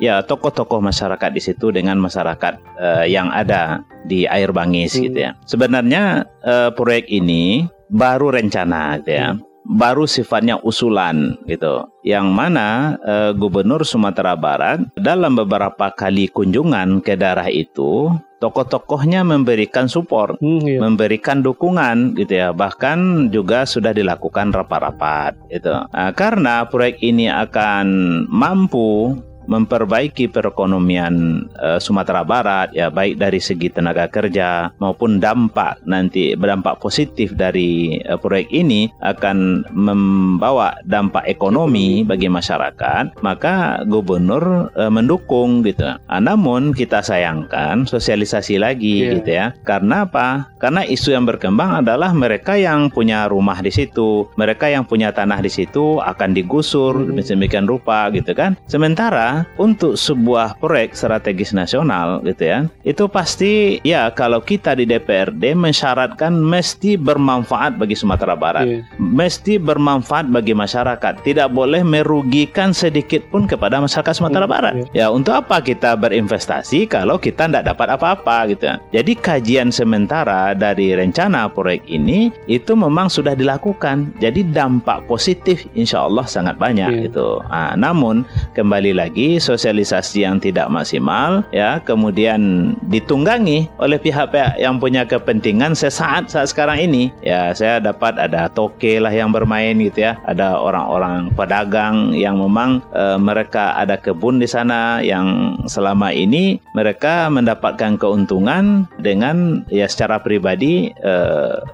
[0.00, 5.02] ya tokoh-tokoh masyarakat di situ dengan masyarakat uh, yang ada di Air Bangis hmm.
[5.10, 5.30] gitu ya.
[5.44, 9.28] Sebenarnya uh, proyek ini baru rencana gitu ya.
[9.36, 9.44] Hmm.
[9.60, 11.84] Baru sifatnya usulan gitu.
[12.00, 18.08] Yang mana uh, Gubernur Sumatera Barat dalam beberapa kali kunjungan ke daerah itu
[18.40, 20.78] tokoh-tokohnya memberikan support, hmm, iya.
[20.80, 22.50] memberikan dukungan gitu ya.
[22.56, 25.70] Bahkan juga sudah dilakukan rapat-rapat itu.
[25.70, 27.86] Nah, karena proyek ini akan
[28.26, 29.14] mampu
[29.50, 36.78] memperbaiki perekonomian uh, Sumatera Barat ya baik dari segi tenaga kerja maupun dampak nanti berdampak
[36.78, 45.66] positif dari uh, proyek ini akan membawa dampak ekonomi bagi masyarakat maka gubernur uh, mendukung
[45.66, 45.82] gitu.
[45.82, 49.12] Nah, namun kita sayangkan sosialisasi lagi yeah.
[49.18, 49.46] gitu ya.
[49.66, 50.46] Karena apa?
[50.62, 55.42] Karena isu yang berkembang adalah mereka yang punya rumah di situ, mereka yang punya tanah
[55.42, 57.24] di situ akan digusur hmm.
[57.24, 58.54] demikian rupa gitu kan.
[58.70, 65.54] Sementara untuk sebuah proyek strategis nasional gitu ya itu pasti ya kalau kita di DPRD
[65.54, 68.82] mensyaratkan mesti bermanfaat bagi Sumatera Barat yeah.
[68.98, 74.52] mesti bermanfaat bagi masyarakat tidak boleh merugikan sedikit pun kepada masyarakat Sumatera yeah.
[74.52, 74.88] Barat yeah.
[75.04, 80.56] ya untuk apa kita berinvestasi kalau kita tidak dapat apa-apa gitu ya jadi kajian sementara
[80.56, 86.90] dari rencana proyek ini itu memang sudah dilakukan jadi dampak positif insya Allah sangat banyak
[86.90, 87.04] yeah.
[87.06, 88.26] gitu nah, namun
[88.58, 96.30] kembali lagi sosialisasi yang tidak maksimal ya kemudian ditunggangi oleh pihak-pihak yang punya kepentingan sesaat
[96.30, 97.10] saat sekarang ini.
[97.20, 100.16] Ya saya dapat ada toke lah yang bermain gitu ya.
[100.24, 107.26] Ada orang-orang pedagang yang memang e, mereka ada kebun di sana yang selama ini mereka
[107.28, 111.14] mendapatkan keuntungan dengan ya secara pribadi e,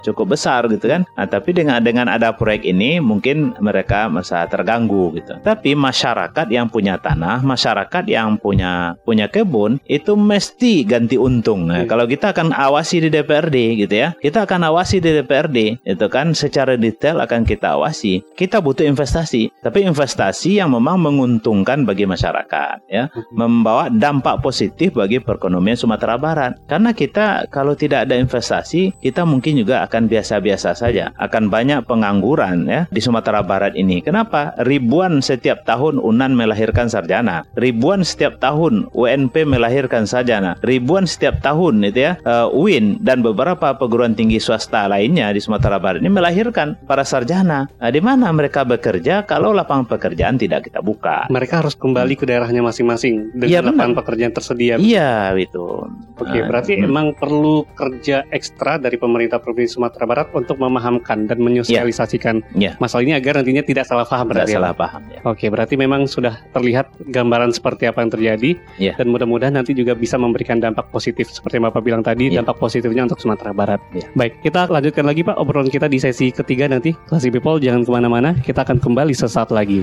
[0.07, 1.05] cukup besar gitu kan.
[1.14, 5.37] Nah, tapi dengan dengan ada proyek ini mungkin mereka merasa terganggu gitu.
[5.45, 11.68] Tapi masyarakat yang punya tanah masyarakat yang punya punya kebun itu mesti ganti untung.
[11.68, 11.90] Nah, hmm.
[11.90, 16.33] kalau kita akan awasi di DPRD gitu ya, kita akan awasi di DPRD itu kan
[16.37, 18.22] secara detail akan kita awasi.
[18.37, 23.35] Kita butuh investasi, tapi investasi yang memang menguntungkan bagi masyarakat ya, hmm.
[23.35, 26.59] membawa dampak positif bagi perekonomian Sumatera Barat.
[26.70, 32.68] Karena kita kalau tidak ada investasi, kita mungkin juga akan biasa-biasa saja, akan banyak pengangguran
[32.68, 34.05] ya di Sumatera Barat ini.
[34.05, 34.55] Kenapa?
[34.62, 41.43] Ribuan setiap tahun Unan melahirkan sarjana sarjana, ribuan setiap tahun UNP melahirkan sarjana, ribuan setiap
[41.43, 46.11] tahun itu ya uh, UIN dan beberapa perguruan tinggi swasta lainnya di Sumatera Barat ini
[46.12, 47.67] melahirkan para sarjana.
[47.67, 51.27] Nah, di mana mereka bekerja kalau lapangan pekerjaan tidak kita buka?
[51.33, 54.75] Mereka harus kembali ke daerahnya masing-masing dengan ya, lapangan pekerjaan tersedia.
[54.79, 55.91] Iya, itu.
[56.17, 56.87] Oke, nah, berarti hmm.
[56.87, 62.79] emang perlu kerja ekstra dari pemerintah Provinsi Sumatera Barat untuk memahamkan dan menyosialisasikan ya.
[62.79, 65.03] masalah ini agar nantinya tidak salah paham tidak salah paham.
[65.11, 65.21] Ya.
[65.27, 68.93] Oke, berarti memang sudah terlihat gambaran seperti apa yang terjadi ya.
[69.01, 72.45] dan mudah-mudahan nanti juga bisa memberikan dampak positif seperti yang Bapak bilang tadi, ya.
[72.45, 73.81] dampak positifnya untuk Sumatera Barat.
[73.97, 74.05] Ya.
[74.13, 76.93] Baik, kita lanjutkan lagi Pak obrolan kita di sesi ketiga nanti.
[77.09, 79.81] Classy People jangan ke mana-mana, kita akan kembali sesaat lagi.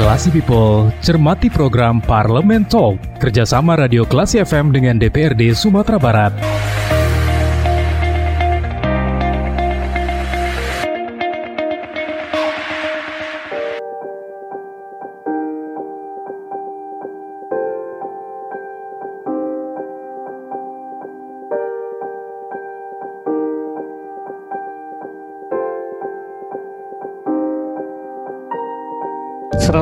[0.00, 6.32] Klasi People, cermati program Parlemen Talk, kerjasama Radio Klasi FM dengan DPRD Sumatera Barat.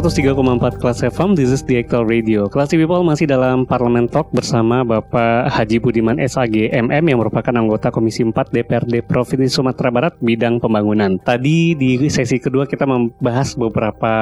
[0.08, 2.48] 103,4 Kelas FM, this is the Actual Radio.
[2.48, 7.92] Kelas People masih dalam Parlemen Talk bersama Bapak Haji Budiman SAG MM yang merupakan anggota
[7.92, 11.20] Komisi 4 DPRD Provinsi Sumatera Barat bidang pembangunan.
[11.20, 14.12] Tadi di sesi kedua kita membahas beberapa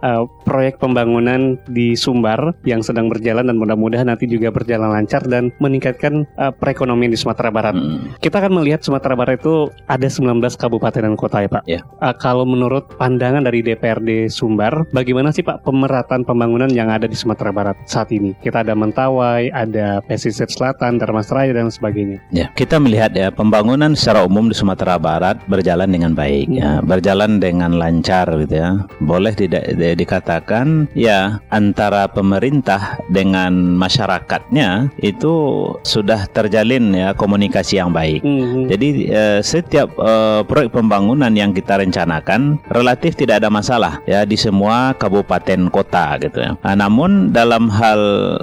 [0.00, 5.52] uh, proyek pembangunan di Sumbar yang sedang berjalan dan mudah-mudahan nanti juga berjalan lancar dan
[5.60, 7.76] meningkatkan uh, perekonomian di Sumatera Barat.
[7.76, 8.16] Hmm.
[8.24, 11.62] Kita akan melihat Sumatera Barat itu ada 19 kabupaten dan kota ya Pak.
[11.68, 11.84] Yeah.
[12.00, 17.16] Uh, kalau menurut pandangan dari DPRD Sumbar, bagaimana sih Pak pemerataan pembangunan yang ada di
[17.18, 18.36] Sumatera Barat saat ini?
[18.38, 22.22] Kita ada Mentawai, ada pesisir selatan, Darmasraya dan sebagainya.
[22.30, 26.86] Ya, kita melihat ya pembangunan secara umum di Sumatera Barat berjalan dengan baik ya, hmm.
[26.86, 28.70] berjalan dengan lancar gitu ya.
[29.02, 35.34] Boleh tidak di, dikatakan ya antara pemerintah dengan masyarakatnya itu
[35.82, 38.22] sudah terjalin ya komunikasi yang baik.
[38.22, 38.68] Hmm.
[38.68, 44.34] Jadi eh, setiap eh, proyek pembangunan yang kita rencanakan relatif tidak ada masalah ya di
[44.34, 46.52] semua kabupaten kota gitu ya.
[46.60, 48.00] Nah, namun dalam hal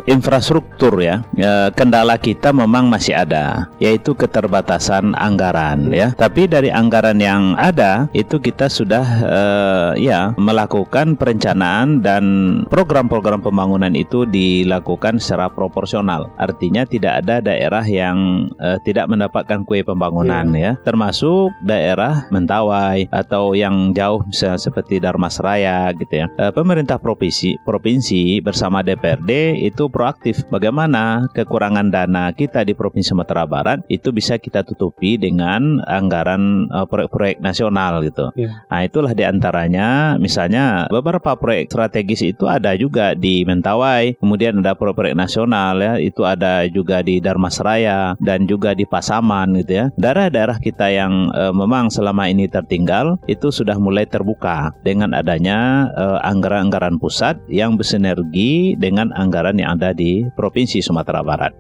[0.08, 6.16] infrastruktur ya, ya, kendala kita memang masih ada, yaitu keterbatasan anggaran ya.
[6.16, 12.24] Tapi dari anggaran yang ada itu kita sudah uh, ya melakukan perencanaan dan
[12.72, 16.32] program-program pembangunan itu dilakukan secara proporsional.
[16.40, 20.80] Artinya tidak ada daerah yang uh, tidak mendapatkan kue pembangunan yeah.
[20.80, 28.42] ya, termasuk daerah Mentawai atau yang jauh misalnya seperti Darmasraya gitu ya pemerintah provinsi provinsi
[28.44, 34.66] bersama DPRD itu proaktif bagaimana kekurangan dana kita di Provinsi Sumatera Barat itu bisa kita
[34.66, 38.34] tutupi dengan anggaran proyek-proyek nasional gitu.
[38.36, 38.66] Yeah.
[38.68, 44.74] Nah, itulah di antaranya misalnya beberapa proyek strategis itu ada juga di Mentawai, kemudian ada
[44.74, 49.86] proyek-proyek nasional ya, itu ada juga di Darmasraya dan juga di Pasaman gitu ya.
[49.96, 56.20] Daerah-daerah kita yang uh, memang selama ini tertinggal itu sudah mulai terbuka dengan adanya uh,
[56.36, 61.56] anggaran-anggaran pusat yang bersinergi dengan anggaran yang ada di Provinsi Sumatera Barat.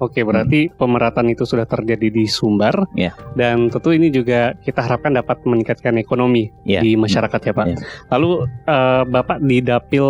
[0.00, 0.80] Oke, berarti hmm.
[0.80, 3.12] pemerataan itu sudah terjadi di Sumbar, yeah.
[3.36, 6.80] dan tentu ini juga kita harapkan dapat meningkatkan ekonomi yeah.
[6.80, 7.66] di masyarakat ya Pak.
[7.68, 7.80] Yeah.
[8.08, 10.08] Lalu uh, Bapak di Dapil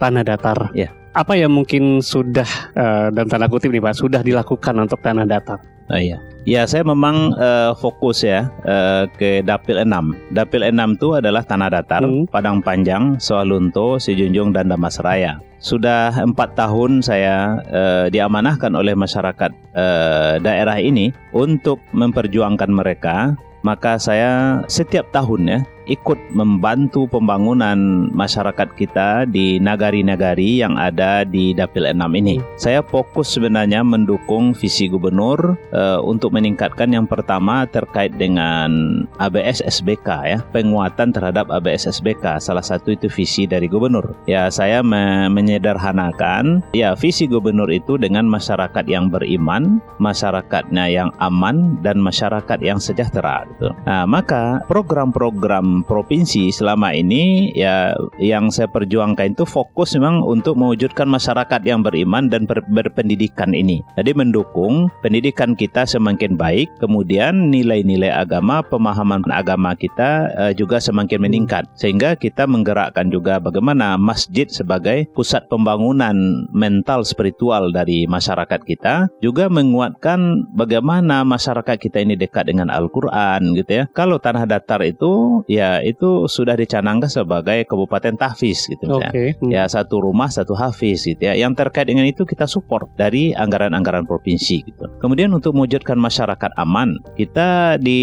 [0.00, 0.88] Tanah Datar, yeah.
[1.12, 5.60] apa yang mungkin sudah uh, dan tanda kutip nih Pak sudah dilakukan untuk Tanah Datar?
[5.90, 6.22] Oh iya.
[6.48, 10.32] Ya, saya memang uh, fokus ya uh, ke Dapil 6.
[10.32, 12.32] Dapil 6 itu adalah Tanah Datar, hmm.
[12.32, 15.36] Padang Panjang, Soalunto, Sijunjung dan Damasraya.
[15.60, 23.36] Sudah empat tahun saya uh, diamanahkan oleh masyarakat uh, daerah ini untuk memperjuangkan mereka.
[23.60, 31.56] Maka saya setiap tahun ya ikut membantu pembangunan masyarakat kita di nagari-nagari yang ada di
[31.56, 32.36] Dapil 6 ini.
[32.58, 40.08] Saya fokus sebenarnya mendukung visi gubernur uh, untuk meningkatkan yang pertama terkait dengan ABS SBK
[40.26, 42.42] ya, penguatan terhadap ABS SBK.
[42.42, 44.18] Salah satu itu visi dari gubernur.
[44.26, 51.78] Ya, saya me menyederhanakan ya visi gubernur itu dengan masyarakat yang beriman, masyarakatnya yang aman
[51.84, 53.70] dan masyarakat yang sejahtera gitu.
[53.86, 61.06] Nah, maka program-program provinsi selama ini ya yang saya perjuangkan itu fokus memang untuk mewujudkan
[61.06, 63.84] masyarakat yang beriman dan ber berpendidikan ini.
[63.98, 71.20] Jadi mendukung pendidikan kita semakin baik, kemudian nilai-nilai agama, pemahaman agama kita uh, juga semakin
[71.20, 76.16] meningkat sehingga kita menggerakkan juga bagaimana masjid sebagai pusat pembangunan
[76.54, 83.84] mental spiritual dari masyarakat kita, juga menguatkan bagaimana masyarakat kita ini dekat dengan Al-Qur'an gitu
[83.84, 83.84] ya.
[83.92, 89.12] Kalau tanah datar itu ya ya itu sudah dicanangkan sebagai kabupaten tahfiz gitu misalnya.
[89.12, 89.28] Okay.
[89.36, 89.50] Hmm.
[89.52, 91.36] Ya satu rumah satu hafiz gitu ya.
[91.36, 94.88] Yang terkait dengan itu kita support dari anggaran-anggaran provinsi gitu.
[94.98, 98.00] Kemudian untuk mewujudkan masyarakat aman, kita di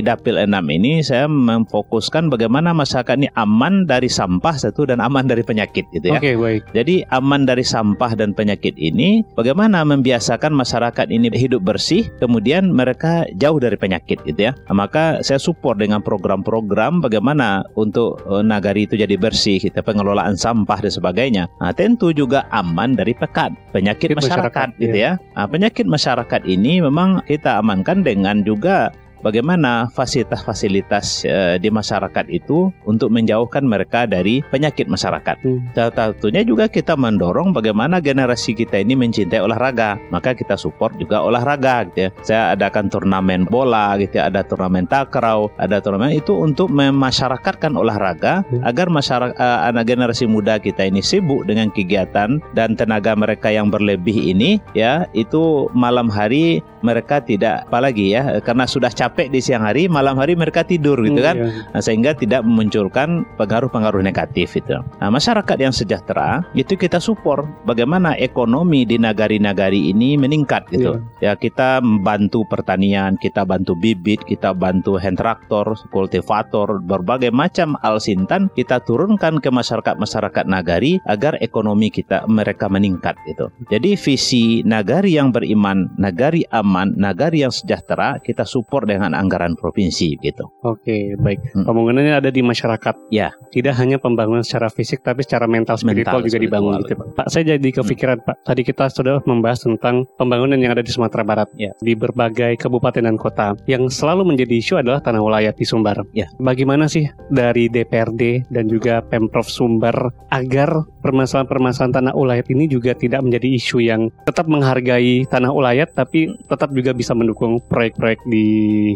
[0.00, 5.44] Dapil 6 ini saya memfokuskan bagaimana masyarakat ini aman dari sampah satu dan aman dari
[5.44, 6.16] penyakit gitu ya.
[6.16, 6.62] Oke, okay, baik.
[6.72, 13.26] Jadi aman dari sampah dan penyakit ini bagaimana membiasakan masyarakat ini hidup bersih, kemudian mereka
[13.36, 14.52] jauh dari penyakit gitu ya.
[14.72, 16.61] Maka saya support dengan program-program
[17.02, 21.44] bagaimana untuk uh, nagari itu jadi bersih, kita pengelolaan sampah dan sebagainya.
[21.58, 25.18] Nah, tentu juga aman dari pekat, penyakit masyarakat, masyarakat gitu iya.
[25.18, 25.34] ya.
[25.38, 32.74] Nah, penyakit masyarakat ini memang kita amankan dengan juga bagaimana fasilitas-fasilitas uh, di masyarakat itu
[32.84, 35.38] untuk menjauhkan mereka dari penyakit masyarakat.
[35.42, 35.70] Hmm.
[35.72, 39.96] Tentunya juga kita mendorong bagaimana generasi kita ini mencintai olahraga.
[40.10, 42.10] Maka kita support juga olahraga gitu ya.
[42.26, 48.42] Saya adakan turnamen bola gitu ya, ada turnamen takraw, ada turnamen itu untuk memasyarakatkan olahraga
[48.50, 48.66] hmm.
[48.66, 53.68] agar masyarakat uh, anak generasi muda kita ini sibuk dengan kegiatan dan tenaga mereka yang
[53.68, 59.64] berlebih ini ya itu malam hari mereka tidak apalagi ya karena sudah capek di siang
[59.64, 61.66] hari malam hari mereka tidur gitu kan iya.
[61.72, 68.14] nah, sehingga tidak memunculkan pengaruh-pengaruh negatif itu nah masyarakat yang sejahtera itu kita support bagaimana
[68.20, 71.32] ekonomi di nagari-nagari ini meningkat gitu iya.
[71.32, 78.52] ya kita membantu pertanian kita bantu bibit kita bantu hand traktor kultivator berbagai macam alsintan
[78.54, 85.34] kita turunkan ke masyarakat-masyarakat nagari agar ekonomi kita mereka meningkat gitu jadi visi nagari yang
[85.34, 90.50] beriman nagari aman, nagari yang sejahtera, kita support dengan anggaran provinsi gitu.
[90.66, 91.54] Oke, baik.
[91.54, 91.66] Hmm.
[91.68, 93.10] Pembangunannya ada di masyarakat.
[93.10, 93.30] Ya.
[93.52, 96.62] Tidak hanya pembangunan secara fisik, tapi secara mental, spiritual mental, juga spiritual.
[96.62, 97.06] dibangun gitu, Pak.
[97.22, 98.26] Pak, saya jadi kepikiran, hmm.
[98.26, 98.36] Pak.
[98.42, 101.70] Tadi kita sudah membahas tentang pembangunan yang ada di Sumatera Barat, ya.
[101.78, 103.54] di berbagai kabupaten dan kota.
[103.70, 106.02] Yang selalu menjadi isu adalah tanah wilayah di Sumbar.
[106.16, 106.26] Ya.
[106.42, 109.94] Bagaimana sih dari DPRD dan juga Pemprov Sumbar
[110.32, 116.32] agar permasalahan-permasalahan tanah ulayat ini juga tidak menjadi isu yang tetap menghargai tanah ulayat, tapi
[116.48, 118.46] tetap tetap juga bisa mendukung proyek-proyek di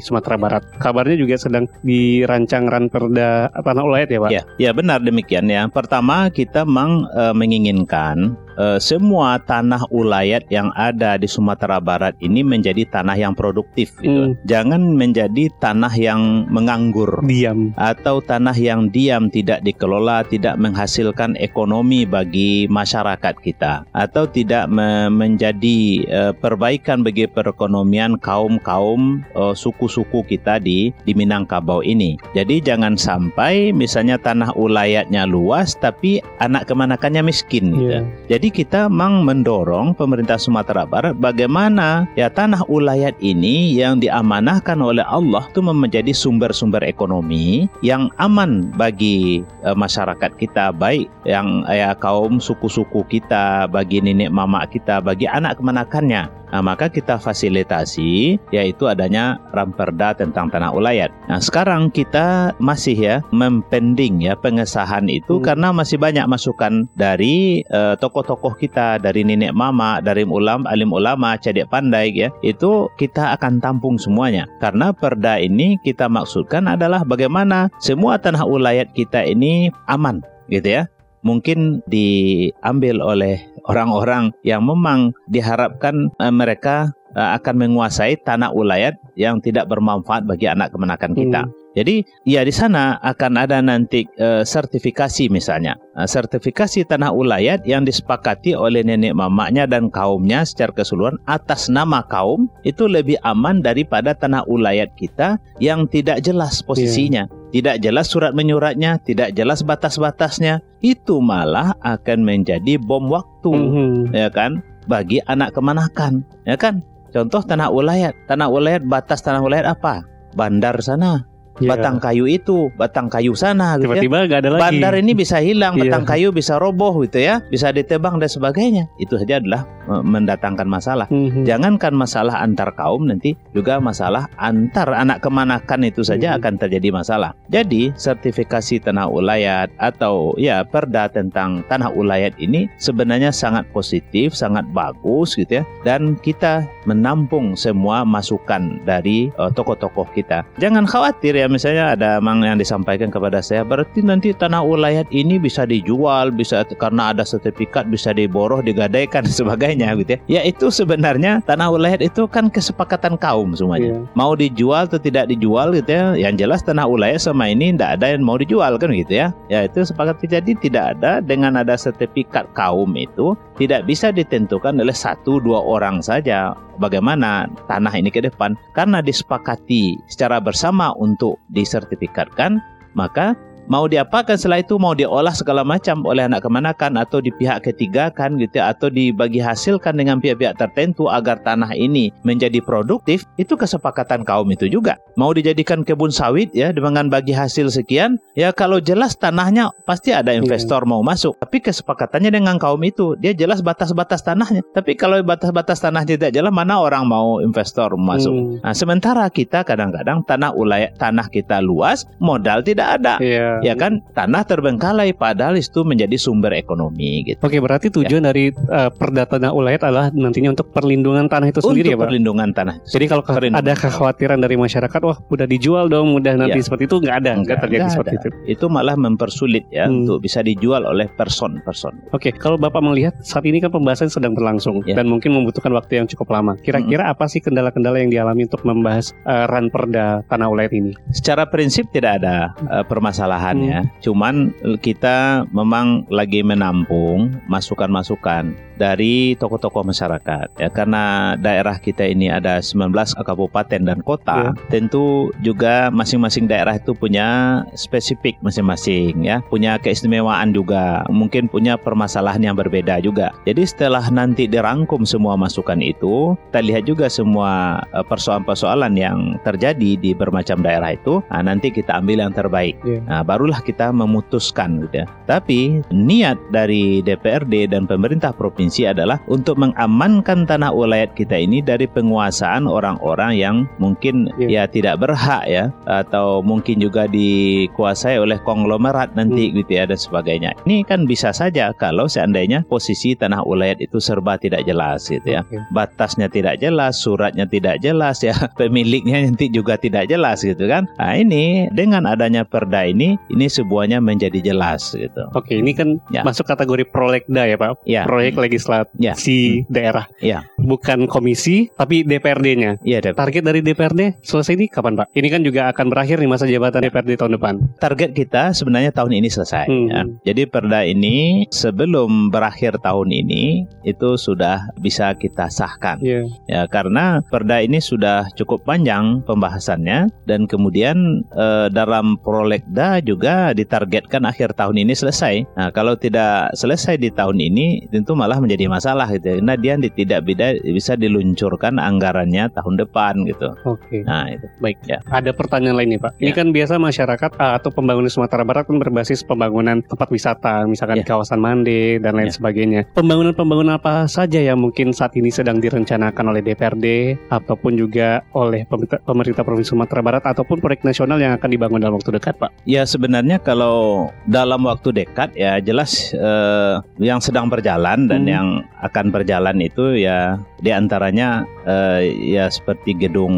[0.01, 0.63] Sumatera Barat.
[0.79, 4.31] Kabarnya juga sedang dirancang ranperda tanah ulayat ya Pak?
[4.33, 5.67] Ya, ya benar demikian ya.
[5.69, 12.43] Pertama kita memang e, menginginkan uh, semua tanah ulayat yang ada di Sumatera Barat ini
[12.43, 14.33] menjadi tanah yang produktif gitu.
[14.33, 14.37] Hmm.
[14.49, 22.09] Jangan menjadi tanah yang menganggur, diam atau tanah yang diam tidak dikelola, tidak menghasilkan ekonomi
[22.09, 30.59] bagi masyarakat kita atau tidak me menjadi uh, perbaikan bagi perekonomian kaum-kaum uh, suku-suku kita
[30.59, 32.17] di di Minangkabau ini.
[32.33, 38.01] Jadi jangan sampai misalnya tanah ulayatnya luas tapi anak kemanakannya miskin gitu.
[38.01, 38.05] Yeah.
[38.31, 44.79] Jadi jadi kita memang mendorong pemerintah Sumatera Barat bagaimana ya tanah ulayat ini yang diamanahkan
[44.79, 51.91] oleh Allah itu menjadi sumber-sumber ekonomi yang aman bagi uh, masyarakat kita baik yang ya
[51.99, 56.47] kaum suku-suku kita, bagi nenek mama kita, bagi anak kemanakannya.
[56.47, 61.11] Nah, maka kita fasilitasi yaitu adanya ramperda tentang tanah ulayat.
[61.27, 65.45] Nah, sekarang kita masih ya mempending ya pengesahan itu hmm.
[65.45, 67.99] karena masih banyak masukan dari uh,
[68.37, 72.29] tokoh-tokoh kita, dari nenek mama, dari ulam, alim ulama, cedek pandai ya.
[72.45, 74.45] Itu kita akan tampung semuanya.
[74.61, 80.83] Karena perda ini kita maksudkan adalah bagaimana semua tanah ulayat kita ini aman gitu ya
[81.27, 89.43] mungkin diambil oleh orang-orang yang memang diharapkan uh, mereka uh, akan menguasai tanah ulayat yang
[89.43, 91.43] tidak bermanfaat bagi anak kemenakan kita.
[91.51, 91.66] Hmm.
[91.77, 95.77] Jadi ya di sana akan ada nanti uh, sertifikasi misalnya.
[95.93, 102.01] Uh, sertifikasi tanah ulayat yang disepakati oleh nenek mamanya dan kaumnya secara keseluruhan atas nama
[102.09, 107.29] kaum itu lebih aman daripada tanah ulayat kita yang tidak jelas posisinya.
[107.29, 107.45] Yeah.
[107.47, 110.61] Tidak jelas surat menyuratnya, tidak jelas batas-batasnya.
[110.81, 113.97] Itu malah akan menjadi bom waktu, mm -hmm.
[114.13, 114.61] ya kan?
[114.91, 116.85] Bagi anak kemanakan, ya kan?
[117.15, 118.13] Contoh tanah ulayat.
[118.29, 120.05] Tanah ulayat batas tanah ulayat apa?
[120.37, 121.75] Bandar sana yeah.
[121.75, 124.29] batang kayu itu, batang kayu sana gitu Tiba-tiba ya.
[124.29, 124.63] gak ada lagi.
[124.65, 125.89] Bandar ini bisa hilang, yeah.
[125.89, 128.85] batang kayu bisa roboh gitu ya, bisa ditebang dan sebagainya.
[129.01, 131.07] Itu saja adalah mendatangkan masalah.
[131.09, 131.45] Mm-hmm.
[131.47, 136.43] Jangankan masalah antar kaum nanti juga masalah antar anak kemanakan itu saja mm-hmm.
[136.43, 137.31] akan terjadi masalah.
[137.49, 144.67] Jadi sertifikasi tanah ulayat atau ya perda tentang tanah ulayat ini sebenarnya sangat positif, sangat
[144.75, 145.65] bagus gitu ya.
[145.87, 150.43] Dan kita menampung semua masukan dari uh, tokoh-tokoh kita.
[150.59, 155.07] Jangan khawatir ya kayak misalnya ada mang yang disampaikan kepada saya berarti nanti tanah ulayat
[155.15, 160.21] ini bisa dijual bisa karena ada sertifikat bisa diboroh digadaikan sebagainya gitu ya.
[160.27, 163.95] Ya itu sebenarnya tanah ulayat itu kan kesepakatan kaum semuanya.
[163.95, 164.03] Yeah.
[164.19, 168.19] mau dijual atau tidak dijual gitu ya yang jelas tanah ulayat sama ini tidak ada
[168.19, 169.31] yang mau dijual kan gitu ya.
[169.47, 170.19] Ya itu sepakat.
[170.27, 176.03] Jadi tidak ada dengan ada sertifikat kaum itu tidak bisa ditentukan oleh satu dua orang
[176.03, 178.55] saja bagaimana tanah ini ke depan.
[178.77, 182.61] Karena disepakati secara bersama untuk disertifikatkan
[182.97, 183.37] maka
[183.67, 184.79] mau diapakan setelah itu?
[184.79, 186.03] Mau diolah segala macam?
[186.07, 186.99] Oleh anak kemanakan?
[186.99, 191.75] Atau di pihak ketiga kan gitu ya, atau dibagi hasilkan dengan pihak-pihak tertentu agar tanah
[191.75, 193.27] ini menjadi produktif?
[193.37, 194.99] Itu kesepakatan kaum itu juga.
[195.19, 198.19] Mau dijadikan kebun sawit ya dengan bagi hasil sekian?
[198.39, 200.41] Ya kalau jelas tanahnya pasti ada iya.
[200.41, 201.37] investor mau masuk.
[201.43, 204.63] Tapi kesepakatannya dengan kaum itu dia jelas batas-batas tanahnya.
[204.73, 208.33] Tapi kalau batas-batas tanah tidak jelas mana orang mau investor masuk?
[208.33, 208.59] Hmm.
[208.61, 213.19] nah sementara kita kadang-kadang tanah ulay tanah kita luas modal tidak ada.
[213.19, 217.41] Yeah ya kan tanah terbengkalai padahal itu menjadi sumber ekonomi gitu.
[217.41, 218.29] Oke, berarti tujuan ya.
[218.33, 222.05] dari uh, perda tanah ulayat adalah nantinya untuk perlindungan tanah itu sendiri untuk ya, Pak.
[222.09, 222.75] perlindungan tanah.
[222.89, 226.65] Jadi kalau ada kekhawatiran dari masyarakat, wah udah dijual dong, mudah nanti ya.
[226.65, 228.21] seperti itu nggak ada, nggak terjadi seperti ada.
[228.21, 228.29] itu.
[228.59, 229.95] Itu malah mempersulit ya hmm.
[230.03, 232.11] untuk bisa dijual oleh person-person.
[232.11, 234.99] Oke, kalau Bapak melihat saat ini kan pembahasan sedang berlangsung ya.
[234.99, 236.59] dan mungkin membutuhkan waktu yang cukup lama.
[236.59, 237.13] Kira-kira hmm.
[237.15, 240.93] apa sih kendala-kendala yang dialami untuk membahas uh, ran perda tanah ulayat ini?
[241.15, 243.81] Secara prinsip tidak ada uh, permasalahan ya.
[243.85, 243.91] Hmm.
[244.03, 244.35] Cuman
[244.83, 252.93] kita memang lagi menampung masukan-masukan dari tokoh-tokoh masyarakat ya karena daerah kita ini ada 19
[253.25, 254.69] kabupaten dan kota ya.
[254.69, 262.45] tentu juga masing-masing daerah itu punya spesifik masing-masing ya punya keistimewaan juga mungkin punya permasalahan
[262.45, 268.05] yang berbeda juga jadi setelah nanti dirangkum semua masukan itu kita lihat juga semua eh,
[268.05, 273.01] persoalan-persoalan yang terjadi di bermacam daerah itu nah, nanti kita ambil yang terbaik ya.
[273.09, 279.61] nah, barulah kita memutuskan gitu ya tapi niat dari DPRD dan pemerintah provinsi adalah untuk
[279.61, 284.65] mengamankan tanah ulayat kita ini dari penguasaan orang-orang yang mungkin yeah.
[284.65, 289.55] ya tidak berhak ya atau mungkin juga dikuasai oleh konglomerat nanti hmm.
[289.61, 290.51] gitu ya dan sebagainya.
[290.65, 295.45] Ini kan bisa saja kalau seandainya posisi tanah ulayat itu serba tidak jelas gitu ya.
[295.45, 295.61] Okay.
[295.75, 300.87] Batasnya tidak jelas, suratnya tidak jelas ya, pemiliknya nanti juga tidak jelas gitu kan.
[300.97, 305.27] Nah, ini dengan adanya perda ini ini sebuahnya menjadi jelas gitu.
[305.35, 306.23] Oke, ini kan ya.
[306.23, 307.83] masuk kategori prolegda ya, Pak.
[307.87, 308.03] Ya.
[308.07, 309.15] Proyek lagi legislasi ya.
[309.15, 309.69] hmm.
[309.71, 310.05] daerah.
[310.23, 310.47] Ya.
[310.59, 312.83] Bukan komisi tapi DPRD-nya.
[312.83, 313.19] Iya, DPRD.
[313.19, 315.13] Target dari DPRD selesai ini kapan, Pak?
[315.13, 316.91] Ini kan juga akan berakhir nih masa jabatan ya.
[316.91, 317.55] DPRD tahun depan.
[317.83, 319.89] Target kita sebenarnya tahun ini selesai hmm.
[319.91, 320.03] ya.
[320.33, 325.99] Jadi perda ini sebelum berakhir tahun ini itu sudah bisa kita sahkan.
[326.03, 326.27] Yeah.
[326.47, 334.27] Ya, karena perda ini sudah cukup panjang pembahasannya dan kemudian eh, dalam prolegda juga ditargetkan
[334.27, 335.47] akhir tahun ini selesai.
[335.55, 339.39] Nah, kalau tidak selesai di tahun ini tentu malah menjadi masalah gitu.
[339.41, 343.55] Nah dia tidak bisa diluncurkan anggarannya tahun depan gitu.
[343.63, 344.03] Oke.
[344.03, 344.47] Nah itu.
[344.59, 344.79] Baik.
[344.89, 344.99] Ya.
[345.09, 346.13] Ada pertanyaan lain nih Pak.
[346.19, 346.37] Ini ya.
[346.37, 351.07] kan biasa masyarakat uh, atau pembangunan Sumatera Barat kan berbasis pembangunan tempat wisata, misalkan ya.
[351.07, 352.35] kawasan Mande dan lain ya.
[352.35, 352.81] sebagainya.
[352.97, 356.87] Pembangunan-pembangunan apa saja yang mungkin saat ini sedang direncanakan oleh DPRD
[357.31, 361.99] ataupun juga oleh pemerintah, pemerintah Provinsi Sumatera Barat ataupun proyek nasional yang akan dibangun dalam
[362.01, 362.51] waktu dekat Pak?
[362.65, 368.33] Ya sebenarnya kalau dalam waktu dekat ya jelas uh, yang sedang berjalan dan hmm.
[368.33, 368.47] yang
[368.81, 373.37] akan berjalan itu ya di antaranya uh, ya seperti gedung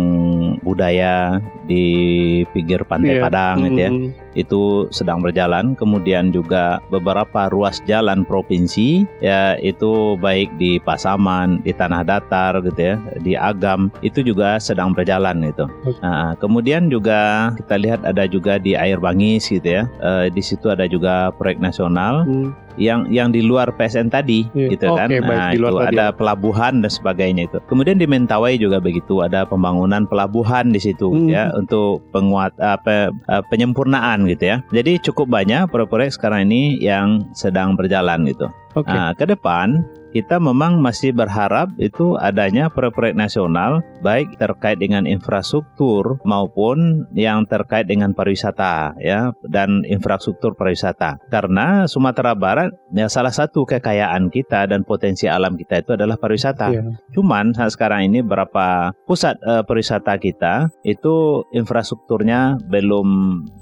[0.63, 1.85] budaya di
[2.55, 3.25] pinggir pantai yeah.
[3.27, 3.65] Padang mm.
[3.67, 4.09] gitu ya hmm.
[4.39, 4.63] itu
[4.95, 12.07] sedang berjalan kemudian juga beberapa ruas jalan provinsi ya itu baik di Pasaman di Tanah
[12.07, 15.67] Datar gitu ya di Agam itu juga sedang berjalan itu
[16.01, 20.69] nah, kemudian juga kita lihat ada juga di Air Bangis gitu ya uh, di situ
[20.69, 24.71] ada juga proyek nasional mm yang yang di luar PSN tadi yeah.
[24.71, 25.11] gitu kan.
[25.11, 25.99] Okay, nah, itu tadi.
[25.99, 27.59] ada pelabuhan dan sebagainya itu.
[27.67, 31.29] Kemudian di Mentawai juga begitu ada pembangunan pelabuhan di situ hmm.
[31.29, 33.11] ya untuk penguat apa
[33.51, 34.57] penyempurnaan gitu ya.
[34.71, 38.49] Jadi cukup banyak proyek-proyek sekarang ini yang sedang berjalan gitu.
[38.79, 38.95] Okay.
[38.95, 39.83] Nah, ke depan
[40.13, 47.85] kita memang masih berharap itu adanya proyek-proyek nasional baik terkait dengan infrastruktur maupun yang terkait
[47.85, 54.87] dengan pariwisata ya dan infrastruktur pariwisata karena Sumatera Barat ya salah satu kekayaan kita dan
[54.87, 56.67] potensi alam kita itu adalah pariwisata.
[56.73, 56.97] Yeah.
[57.13, 63.09] Cuman saat sekarang ini berapa pusat uh, pariwisata kita itu infrastrukturnya belum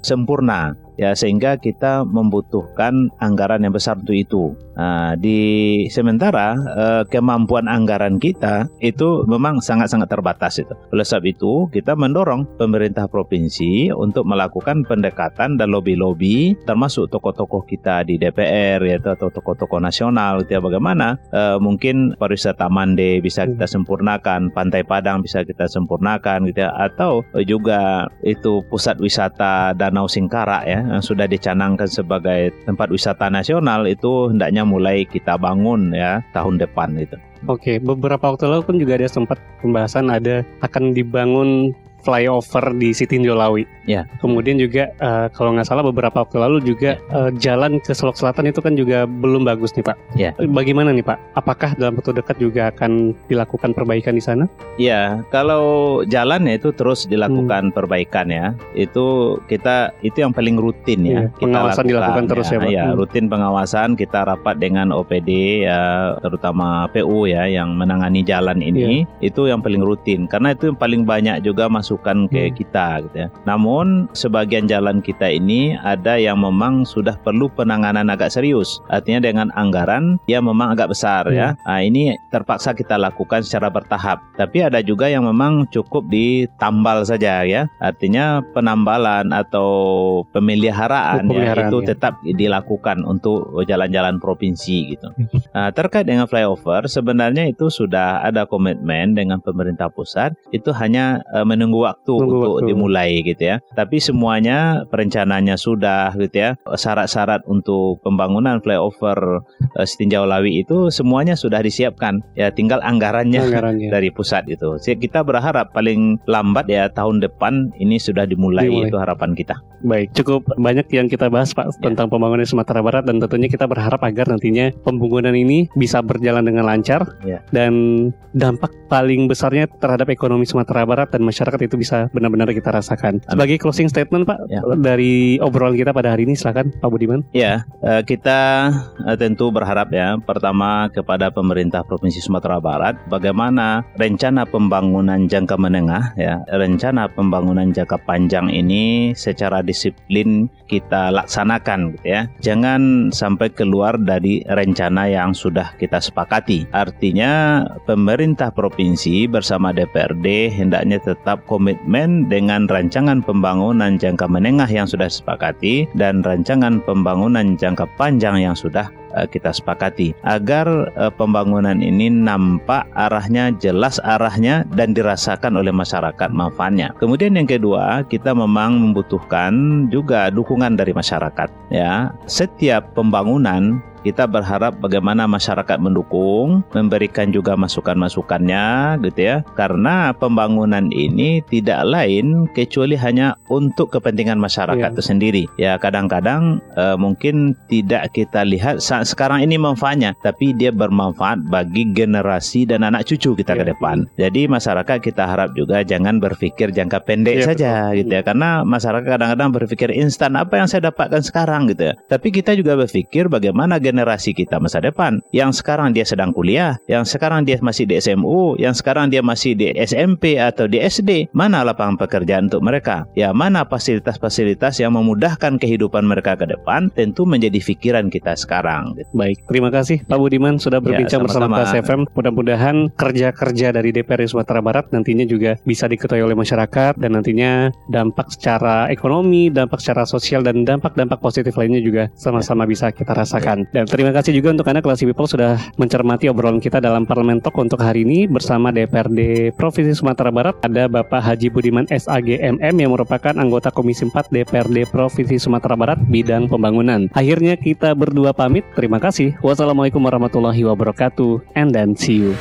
[0.01, 4.43] sempurna ya sehingga kita membutuhkan anggaran yang besar untuk itu.
[4.77, 10.73] Nah, di sementara eh, kemampuan anggaran kita itu memang sangat-sangat terbatas itu.
[10.93, 18.05] Oleh sebab itu, kita mendorong pemerintah provinsi untuk melakukan pendekatan dan lobby-lobby termasuk tokoh-tokoh kita
[18.05, 23.65] di DPR ya atau tokoh-tokoh nasional gitu ya bagaimana eh, mungkin pariwisata Mande bisa kita
[23.65, 30.61] sempurnakan, Pantai Padang bisa kita sempurnakan gitu ya atau juga itu pusat wisata Danau Singkara
[30.65, 36.57] ya yang sudah dicanangkan sebagai tempat wisata nasional itu hendaknya mulai kita bangun ya tahun
[36.57, 37.19] depan itu.
[37.45, 41.75] Oke, beberapa waktu lalu pun juga ada sempat pembahasan ada akan dibangun
[42.07, 43.67] flyover di Siti Lawi.
[43.83, 44.07] Ya.
[44.23, 47.11] Kemudian juga uh, kalau nggak salah beberapa waktu lalu juga ya.
[47.11, 49.97] uh, jalan ke Selok Selatan itu kan juga belum bagus nih Pak.
[50.15, 50.31] Ya.
[50.39, 51.19] Bagaimana nih Pak?
[51.35, 54.47] Apakah dalam waktu dekat juga akan dilakukan perbaikan di sana?
[54.79, 57.75] Ya, kalau jalan ya itu terus dilakukan hmm.
[57.75, 58.55] perbaikan ya.
[58.71, 61.27] Itu kita itu yang paling rutin ya.
[61.27, 62.29] ya pengawasan lakukan, dilakukan ya.
[62.31, 62.71] terus ya Pak.
[62.71, 62.95] Ya, hmm.
[62.95, 69.03] rutin pengawasan kita rapat dengan OPD ya terutama PU ya yang menangani jalan ini.
[69.03, 69.27] Ya.
[69.31, 72.55] Itu yang paling rutin karena itu yang paling banyak juga masuk masukan ke hmm.
[72.55, 73.27] kita gitu ya.
[73.49, 78.77] Namun sebagian jalan kita ini ada yang memang sudah perlu penanganan agak serius.
[78.93, 81.33] Artinya dengan anggaran yang memang agak besar hmm.
[81.33, 81.47] ya.
[81.65, 84.21] Nah, ini terpaksa kita lakukan secara bertahap.
[84.37, 87.65] Tapi ada juga yang memang cukup ditambal saja ya.
[87.81, 91.87] Artinya penambalan atau pemeliharaan, ya, itu ya.
[91.97, 95.09] tetap dilakukan untuk jalan-jalan provinsi gitu.
[95.55, 101.47] Nah, terkait dengan flyover sebenarnya itu sudah ada komitmen dengan pemerintah pusat itu hanya uh,
[101.47, 102.67] menunggu menunggu waktu Tunggu untuk waktu.
[102.73, 103.55] dimulai gitu ya.
[103.77, 104.57] Tapi semuanya
[104.89, 106.51] perencanaannya sudah gitu ya.
[106.65, 109.45] Syarat-syarat untuk pembangunan flyover
[109.77, 112.21] uh, Setinjau Lawi itu semuanya sudah disiapkan.
[112.33, 113.89] Ya tinggal anggarannya, anggarannya.
[113.93, 114.77] dari pusat itu.
[114.81, 118.89] Kita berharap paling lambat ya tahun depan ini sudah dimulai, dimulai.
[118.89, 119.55] itu harapan kita.
[119.85, 121.93] Baik, cukup banyak yang kita bahas Pak ya.
[121.93, 126.65] tentang pembangunan Sumatera Barat dan tentunya kita berharap agar nantinya pembangunan ini bisa berjalan dengan
[126.65, 127.45] lancar ya.
[127.53, 133.19] dan dampak paling besarnya terhadap ekonomi Sumatera Barat dan masyarakat itu bisa benar-benar kita rasakan.
[133.27, 134.63] Sebagai closing statement Pak ya.
[134.79, 137.21] dari obrolan kita pada hari ini silakan Pak Budiman.
[137.35, 138.71] Ya, eh, kita
[139.05, 146.15] eh, tentu berharap ya pertama kepada pemerintah Provinsi Sumatera Barat bagaimana rencana pembangunan jangka menengah
[146.15, 152.21] ya, rencana pembangunan jangka panjang ini secara disiplin kita laksanakan gitu ya.
[152.43, 156.67] Jangan sampai keluar dari rencana yang sudah kita sepakati.
[156.71, 165.09] Artinya pemerintah provinsi bersama DPRD hendaknya tetap komitmen dengan rancangan pembangunan jangka menengah yang sudah
[165.09, 172.13] sepakati dan rancangan pembangunan jangka panjang yang sudah uh, kita sepakati agar uh, pembangunan ini
[172.13, 176.93] nampak arahnya jelas arahnya dan dirasakan oleh masyarakat manfaatnya.
[177.01, 182.13] Kemudian yang kedua, kita memang membutuhkan juga dukungan dari masyarakat ya.
[182.29, 189.37] Setiap pembangunan kita berharap bagaimana masyarakat mendukung, memberikan juga masukan-masukannya gitu ya.
[189.59, 194.95] Karena pembangunan ini tidak lain kecuali hanya untuk kepentingan masyarakat ya.
[194.95, 195.43] itu sendiri.
[195.59, 201.91] Ya kadang-kadang uh, mungkin tidak kita lihat saat sekarang ini manfaatnya, tapi dia bermanfaat bagi
[201.91, 203.59] generasi dan anak cucu kita ya.
[203.59, 204.07] ke depan.
[204.15, 207.97] Jadi masyarakat kita harap juga jangan berpikir jangka pendek ya, saja betul.
[207.99, 208.21] gitu ya.
[208.23, 211.93] Karena masyarakat kadang-kadang berpikir instan apa yang saya dapatkan sekarang gitu ya.
[212.07, 215.17] Tapi kita juga berpikir bagaimana generasi generasi kita masa depan.
[215.33, 219.57] Yang sekarang dia sedang kuliah, yang sekarang dia masih di SMU, yang sekarang dia masih
[219.57, 221.33] di SMP atau di SD.
[221.33, 223.09] Mana lapangan pekerjaan untuk mereka?
[223.17, 226.93] Ya, mana fasilitas-fasilitas yang memudahkan kehidupan mereka ke depan?
[226.93, 228.93] Tentu menjadi pikiran kita sekarang.
[229.17, 232.01] Baik, terima kasih Pak Budiman sudah ya, berbincang ya, bersama Kelas FM.
[232.13, 238.29] Mudah-mudahan kerja-kerja dari DPR Sumatera Barat nantinya juga bisa diketahui oleh masyarakat dan nantinya dampak
[238.29, 243.65] secara ekonomi, dampak secara sosial dan dampak-dampak positif lainnya juga sama-sama bisa kita rasakan.
[243.71, 247.55] Dan terima kasih juga untuk Anda Classy People sudah mencermati obrolan kita dalam Parlemen Talk
[247.57, 250.55] untuk hari ini bersama DPRD Provinsi Sumatera Barat.
[250.61, 256.51] Ada Bapak Haji Budiman SAGMM yang merupakan anggota Komisi 4 DPRD Provinsi Sumatera Barat bidang
[256.51, 257.07] pembangunan.
[257.15, 258.67] Akhirnya kita berdua pamit.
[258.75, 259.39] Terima kasih.
[259.39, 261.55] Wassalamualaikum warahmatullahi wabarakatuh.
[261.55, 262.33] And then see you.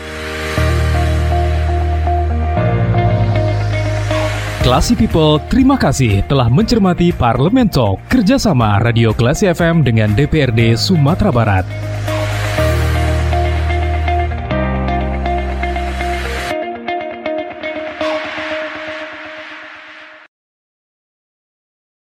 [4.67, 11.31] Classy People, terima kasih telah mencermati Parlemen Talk kerjasama Radio Classy FM dengan DPRD Sumatera
[11.31, 11.63] Barat.